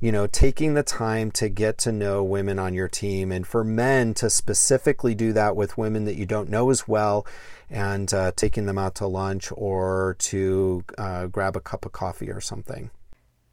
you 0.00 0.10
know, 0.10 0.26
taking 0.26 0.74
the 0.74 0.82
time 0.82 1.30
to 1.30 1.48
get 1.48 1.78
to 1.78 1.92
know 1.92 2.24
women 2.24 2.58
on 2.58 2.74
your 2.74 2.88
team. 2.88 3.30
And 3.30 3.46
for 3.46 3.62
men 3.62 4.14
to 4.14 4.28
specifically 4.28 5.14
do 5.14 5.32
that 5.32 5.54
with 5.54 5.78
women 5.78 6.06
that 6.06 6.16
you 6.16 6.26
don't 6.26 6.50
know 6.50 6.70
as 6.70 6.88
well 6.88 7.24
and 7.70 8.12
uh, 8.12 8.32
taking 8.34 8.66
them 8.66 8.78
out 8.78 8.96
to 8.96 9.06
lunch 9.06 9.52
or 9.54 10.16
to 10.18 10.82
uh, 10.98 11.26
grab 11.26 11.54
a 11.54 11.60
cup 11.60 11.86
of 11.86 11.92
coffee 11.92 12.32
or 12.32 12.40
something. 12.40 12.90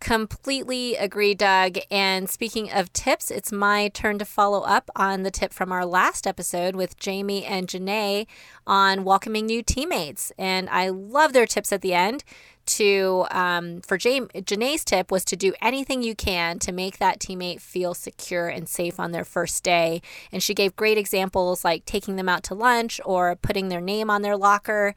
Completely 0.01 0.95
agree, 0.95 1.35
Doug. 1.35 1.77
And 1.91 2.27
speaking 2.27 2.71
of 2.71 2.91
tips, 2.91 3.29
it's 3.29 3.51
my 3.51 3.87
turn 3.89 4.17
to 4.17 4.25
follow 4.25 4.61
up 4.61 4.89
on 4.95 5.21
the 5.21 5.29
tip 5.29 5.53
from 5.53 5.71
our 5.71 5.85
last 5.85 6.25
episode 6.25 6.75
with 6.75 6.97
Jamie 6.97 7.45
and 7.45 7.67
Janae 7.67 8.25
on 8.65 9.03
welcoming 9.03 9.45
new 9.45 9.61
teammates. 9.61 10.31
And 10.39 10.67
I 10.71 10.89
love 10.89 11.33
their 11.33 11.45
tips 11.45 11.71
at 11.71 11.81
the 11.81 11.93
end. 11.93 12.23
To 12.67 13.25
um, 13.31 13.81
for 13.81 13.97
Jane, 13.97 14.27
Janae's 14.29 14.85
tip 14.85 15.11
was 15.11 15.23
to 15.25 15.35
do 15.35 15.53
anything 15.61 16.01
you 16.03 16.15
can 16.15 16.57
to 16.59 16.71
make 16.71 16.97
that 16.97 17.19
teammate 17.19 17.59
feel 17.59 17.93
secure 17.93 18.47
and 18.47 18.67
safe 18.69 18.99
on 18.99 19.11
their 19.11 19.25
first 19.25 19.63
day. 19.63 20.01
And 20.31 20.41
she 20.41 20.53
gave 20.53 20.75
great 20.75 20.97
examples 20.97 21.63
like 21.63 21.85
taking 21.85 22.15
them 22.15 22.29
out 22.29 22.43
to 22.43 22.55
lunch 22.55 23.01
or 23.03 23.35
putting 23.35 23.69
their 23.69 23.81
name 23.81 24.09
on 24.09 24.21
their 24.23 24.37
locker. 24.37 24.95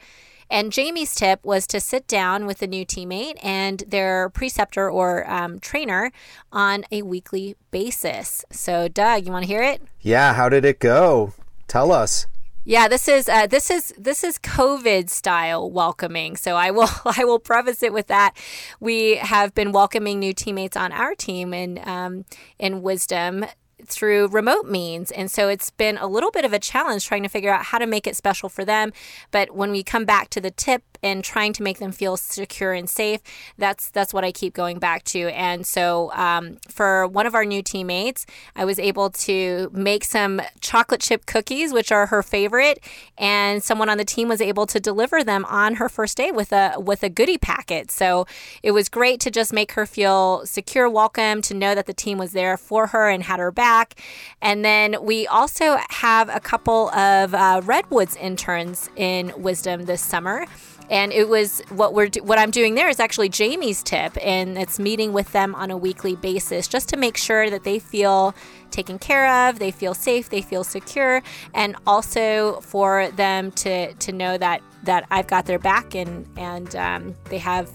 And 0.50 0.72
Jamie's 0.72 1.14
tip 1.14 1.44
was 1.44 1.66
to 1.68 1.80
sit 1.80 2.06
down 2.06 2.46
with 2.46 2.62
a 2.62 2.66
new 2.66 2.84
teammate 2.84 3.38
and 3.42 3.82
their 3.86 4.28
preceptor 4.30 4.90
or 4.90 5.28
um, 5.30 5.58
trainer 5.60 6.12
on 6.52 6.84
a 6.90 7.02
weekly 7.02 7.56
basis. 7.70 8.44
So, 8.50 8.88
Doug, 8.88 9.26
you 9.26 9.32
want 9.32 9.44
to 9.44 9.48
hear 9.48 9.62
it? 9.62 9.82
Yeah, 10.00 10.34
how 10.34 10.48
did 10.48 10.64
it 10.64 10.80
go? 10.80 11.32
Tell 11.68 11.92
us. 11.92 12.26
Yeah, 12.66 12.88
this 12.88 13.08
is 13.08 13.28
uh, 13.28 13.46
this 13.46 13.70
is 13.70 13.92
this 13.98 14.24
is 14.24 14.38
COVID 14.38 15.10
style 15.10 15.70
welcoming. 15.70 16.34
So 16.36 16.56
I 16.56 16.70
will 16.70 16.88
I 17.04 17.24
will 17.24 17.38
preface 17.38 17.82
it 17.82 17.92
with 17.92 18.06
that. 18.06 18.34
We 18.80 19.16
have 19.16 19.54
been 19.54 19.70
welcoming 19.70 20.18
new 20.18 20.32
teammates 20.32 20.76
on 20.76 20.90
our 20.90 21.14
team 21.14 21.52
in 21.52 21.78
um, 21.86 22.24
in 22.58 22.80
Wisdom 22.80 23.44
through 23.88 24.28
remote 24.28 24.66
means. 24.66 25.10
And 25.10 25.30
so 25.30 25.48
it's 25.48 25.70
been 25.70 25.98
a 25.98 26.06
little 26.06 26.30
bit 26.30 26.44
of 26.44 26.52
a 26.52 26.58
challenge 26.58 27.06
trying 27.06 27.22
to 27.22 27.28
figure 27.28 27.52
out 27.52 27.66
how 27.66 27.78
to 27.78 27.86
make 27.86 28.06
it 28.06 28.16
special 28.16 28.48
for 28.48 28.64
them. 28.64 28.92
But 29.30 29.54
when 29.54 29.70
we 29.70 29.82
come 29.82 30.04
back 30.04 30.30
to 30.30 30.40
the 30.40 30.50
tip 30.50 30.93
and 31.04 31.22
trying 31.22 31.52
to 31.52 31.62
make 31.62 31.78
them 31.78 31.92
feel 31.92 32.16
secure 32.16 32.72
and 32.72 32.88
safe, 32.88 33.20
that's 33.58 33.90
that's 33.90 34.12
what 34.14 34.24
I 34.24 34.32
keep 34.32 34.54
going 34.54 34.78
back 34.78 35.04
to. 35.04 35.28
And 35.28 35.66
so 35.66 36.10
um, 36.14 36.56
for 36.68 37.06
one 37.06 37.26
of 37.26 37.34
our 37.34 37.44
new 37.44 37.62
teammates, 37.62 38.26
I 38.56 38.64
was 38.64 38.78
able 38.78 39.10
to 39.10 39.70
make 39.72 40.04
some 40.04 40.40
chocolate 40.60 41.02
chip 41.02 41.26
cookies, 41.26 41.72
which 41.72 41.92
are 41.92 42.06
her 42.06 42.22
favorite, 42.22 42.80
and 43.18 43.62
someone 43.62 43.88
on 43.88 43.98
the 43.98 44.04
team 44.04 44.28
was 44.28 44.40
able 44.40 44.66
to 44.66 44.80
deliver 44.80 45.22
them 45.22 45.44
on 45.44 45.74
her 45.74 45.88
first 45.88 46.16
day 46.16 46.30
with 46.30 46.52
a 46.52 46.74
with 46.78 47.02
a 47.02 47.10
goodie 47.10 47.38
packet. 47.38 47.90
So 47.90 48.26
it 48.62 48.70
was 48.70 48.88
great 48.88 49.20
to 49.20 49.30
just 49.30 49.52
make 49.52 49.72
her 49.72 49.84
feel 49.84 50.46
secure, 50.46 50.88
welcome, 50.88 51.42
to 51.42 51.54
know 51.54 51.74
that 51.74 51.86
the 51.86 51.94
team 51.94 52.16
was 52.16 52.32
there 52.32 52.56
for 52.56 52.88
her 52.88 53.10
and 53.10 53.22
had 53.22 53.38
her 53.38 53.52
back. 53.52 54.00
And 54.40 54.64
then 54.64 54.96
we 55.02 55.26
also 55.26 55.76
have 55.90 56.30
a 56.30 56.40
couple 56.40 56.88
of 56.90 57.34
uh, 57.34 57.60
Redwoods 57.64 58.16
interns 58.16 58.88
in 58.96 59.32
Wisdom 59.36 59.84
this 59.84 60.00
summer. 60.00 60.46
And 60.90 61.12
it 61.12 61.28
was 61.28 61.62
what 61.70 61.94
we're 61.94 62.08
what 62.22 62.38
I'm 62.38 62.50
doing 62.50 62.74
there 62.74 62.88
is 62.88 63.00
actually 63.00 63.28
Jamie's 63.28 63.82
tip, 63.82 64.16
and 64.22 64.58
it's 64.58 64.78
meeting 64.78 65.12
with 65.12 65.32
them 65.32 65.54
on 65.54 65.70
a 65.70 65.76
weekly 65.76 66.16
basis 66.16 66.68
just 66.68 66.88
to 66.90 66.96
make 66.96 67.16
sure 67.16 67.48
that 67.48 67.64
they 67.64 67.78
feel 67.78 68.34
taken 68.70 68.98
care 68.98 69.48
of, 69.48 69.58
they 69.58 69.70
feel 69.70 69.94
safe, 69.94 70.28
they 70.28 70.42
feel 70.42 70.64
secure, 70.64 71.22
and 71.54 71.76
also 71.86 72.60
for 72.60 73.08
them 73.12 73.50
to 73.52 73.94
to 73.94 74.12
know 74.12 74.36
that 74.36 74.60
that 74.82 75.06
I've 75.10 75.26
got 75.26 75.46
their 75.46 75.58
back 75.58 75.94
and 75.94 76.26
and 76.36 76.74
um, 76.76 77.14
they 77.30 77.38
have 77.38 77.70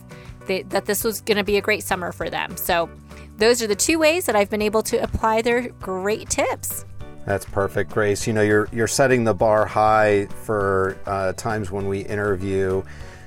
they, 0.45 0.63
that 0.63 0.85
this 0.85 1.03
was 1.03 1.21
going 1.21 1.37
to 1.37 1.43
be 1.43 1.57
a 1.57 1.61
great 1.61 1.83
summer 1.83 2.11
for 2.11 2.29
them. 2.29 2.57
So 2.57 2.89
those 3.37 3.61
are 3.61 3.67
the 3.67 3.75
two 3.75 3.99
ways 3.99 4.25
that 4.25 4.35
I've 4.35 4.49
been 4.49 4.61
able 4.61 4.83
to 4.83 5.01
apply 5.01 5.41
their 5.41 5.69
great 5.69 6.29
tips. 6.29 6.85
That's 7.29 7.45
perfect, 7.45 7.91
Grace. 7.91 8.25
You 8.25 8.33
know, 8.33 8.41
you're 8.41 8.67
you're 8.73 8.87
setting 8.87 9.23
the 9.23 9.35
bar 9.35 9.63
high 9.63 10.25
for 10.25 10.97
uh, 11.05 11.33
times 11.33 11.69
when 11.69 11.87
we 11.87 11.99
interview 11.99 12.81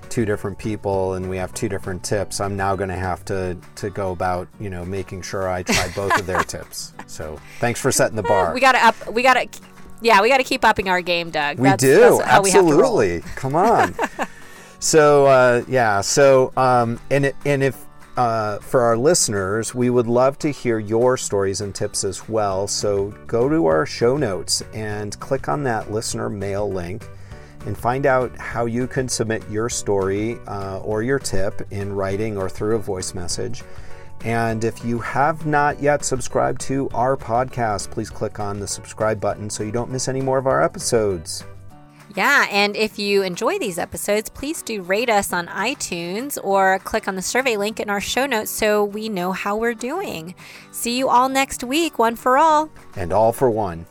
two 0.08 0.24
different 0.24 0.58
people 0.58 1.14
and 1.14 1.30
we 1.30 1.36
have 1.36 1.54
two 1.54 1.68
different 1.68 2.02
tips. 2.02 2.40
I'm 2.40 2.56
now 2.56 2.74
going 2.74 2.88
to 2.88 2.96
have 2.96 3.24
to 3.26 3.56
to 3.76 3.90
go 3.90 4.10
about 4.10 4.48
you 4.58 4.70
know 4.70 4.84
making 4.84 5.22
sure 5.22 5.48
I 5.48 5.62
try 5.62 5.88
both 5.94 6.18
of 6.18 6.26
their 6.26 6.42
tips. 6.42 6.94
So 7.06 7.38
thanks 7.60 7.80
for 7.80 7.92
setting 7.92 8.16
the 8.16 8.24
bar. 8.24 8.52
We 8.52 8.58
got 8.60 8.72
to 8.72 8.84
up. 8.84 9.12
We 9.14 9.22
got 9.22 9.34
to. 9.34 9.46
Yeah, 10.00 10.20
we 10.20 10.28
got 10.30 10.38
to 10.38 10.42
keep 10.44 10.64
upping 10.64 10.88
our 10.88 11.00
game, 11.00 11.30
Doug. 11.30 11.58
We 11.60 11.68
That's- 11.68 11.80
do 11.80 12.00
that's 12.18 12.28
how 12.28 12.42
we 12.42 12.50
have 12.50 12.66
to 12.66 12.72
roll. 12.74 13.00
absolutely. 13.00 13.20
Come 13.36 13.54
on. 13.54 13.94
so 14.80 15.26
uh, 15.26 15.62
yeah. 15.68 16.00
So 16.00 16.52
um, 16.56 16.98
and 17.12 17.26
it- 17.26 17.36
and 17.46 17.62
if 17.62 17.76
uh, 18.16 18.59
for 18.59 18.83
our 18.83 18.96
listeners, 18.96 19.75
we 19.75 19.88
would 19.88 20.07
love 20.07 20.38
to 20.40 20.51
hear 20.51 20.79
your 20.79 21.16
stories 21.16 21.61
and 21.61 21.75
tips 21.75 22.05
as 22.05 22.29
well. 22.29 22.66
So 22.66 23.14
go 23.27 23.48
to 23.48 23.66
our 23.66 23.87
show 23.87 24.16
notes 24.16 24.62
and 24.75 25.18
click 25.18 25.48
on 25.48 25.62
that 25.64 25.90
listener 25.90 26.29
mail 26.29 26.70
link 26.70 27.07
and 27.64 27.77
find 27.77 28.07
out 28.07 28.37
how 28.37 28.66
you 28.66 28.87
can 28.87 29.09
submit 29.09 29.48
your 29.48 29.68
story 29.68 30.38
uh, 30.46 30.81
or 30.81 31.03
your 31.03 31.18
tip 31.18 31.66
in 31.70 31.92
writing 31.92 32.37
or 32.37 32.48
through 32.48 32.77
a 32.77 32.79
voice 32.79 33.14
message. 33.14 33.62
And 34.25 34.62
if 34.62 34.85
you 34.85 34.98
have 34.98 35.46
not 35.46 35.81
yet 35.81 36.05
subscribed 36.05 36.61
to 36.62 36.88
our 36.90 37.16
podcast, 37.16 37.90
please 37.90 38.11
click 38.11 38.38
on 38.38 38.61
the 38.61 38.68
subscribe 38.68 39.20
button 39.20 39.48
so 39.48 39.64
you 39.64 39.72
don't 39.72 39.90
miss 39.90 40.07
any 40.07 40.20
more 40.20 40.38
of 40.38 40.46
our 40.46 40.62
episodes. 40.62 41.44
Yeah, 42.14 42.46
and 42.51 42.77
if 42.77 42.98
you 42.98 43.22
enjoy 43.22 43.59
these 43.59 43.79
episodes, 43.79 44.29
please 44.29 44.62
do 44.62 44.83
rate 44.83 45.09
us 45.09 45.33
on 45.33 45.46
iTunes 45.46 46.38
or 46.42 46.79
click 46.81 47.09
on 47.09 47.16
the 47.16 47.22
survey 47.22 47.57
link 47.57 47.81
in 47.81 47.88
our 47.88 48.01
show 48.01 48.27
notes 48.27 48.51
so 48.51 48.85
we 48.85 49.09
know 49.09 49.33
how 49.33 49.57
we're 49.57 49.75
doing. 49.75 50.35
See 50.72 50.98
you 50.98 51.09
all 51.09 51.29
next 51.29 51.64
week, 51.64 51.98
one 51.98 52.16
for 52.16 52.37
all. 52.37 52.70
And 52.96 53.12
all 53.12 53.33
for 53.33 53.48
one. 53.48 53.87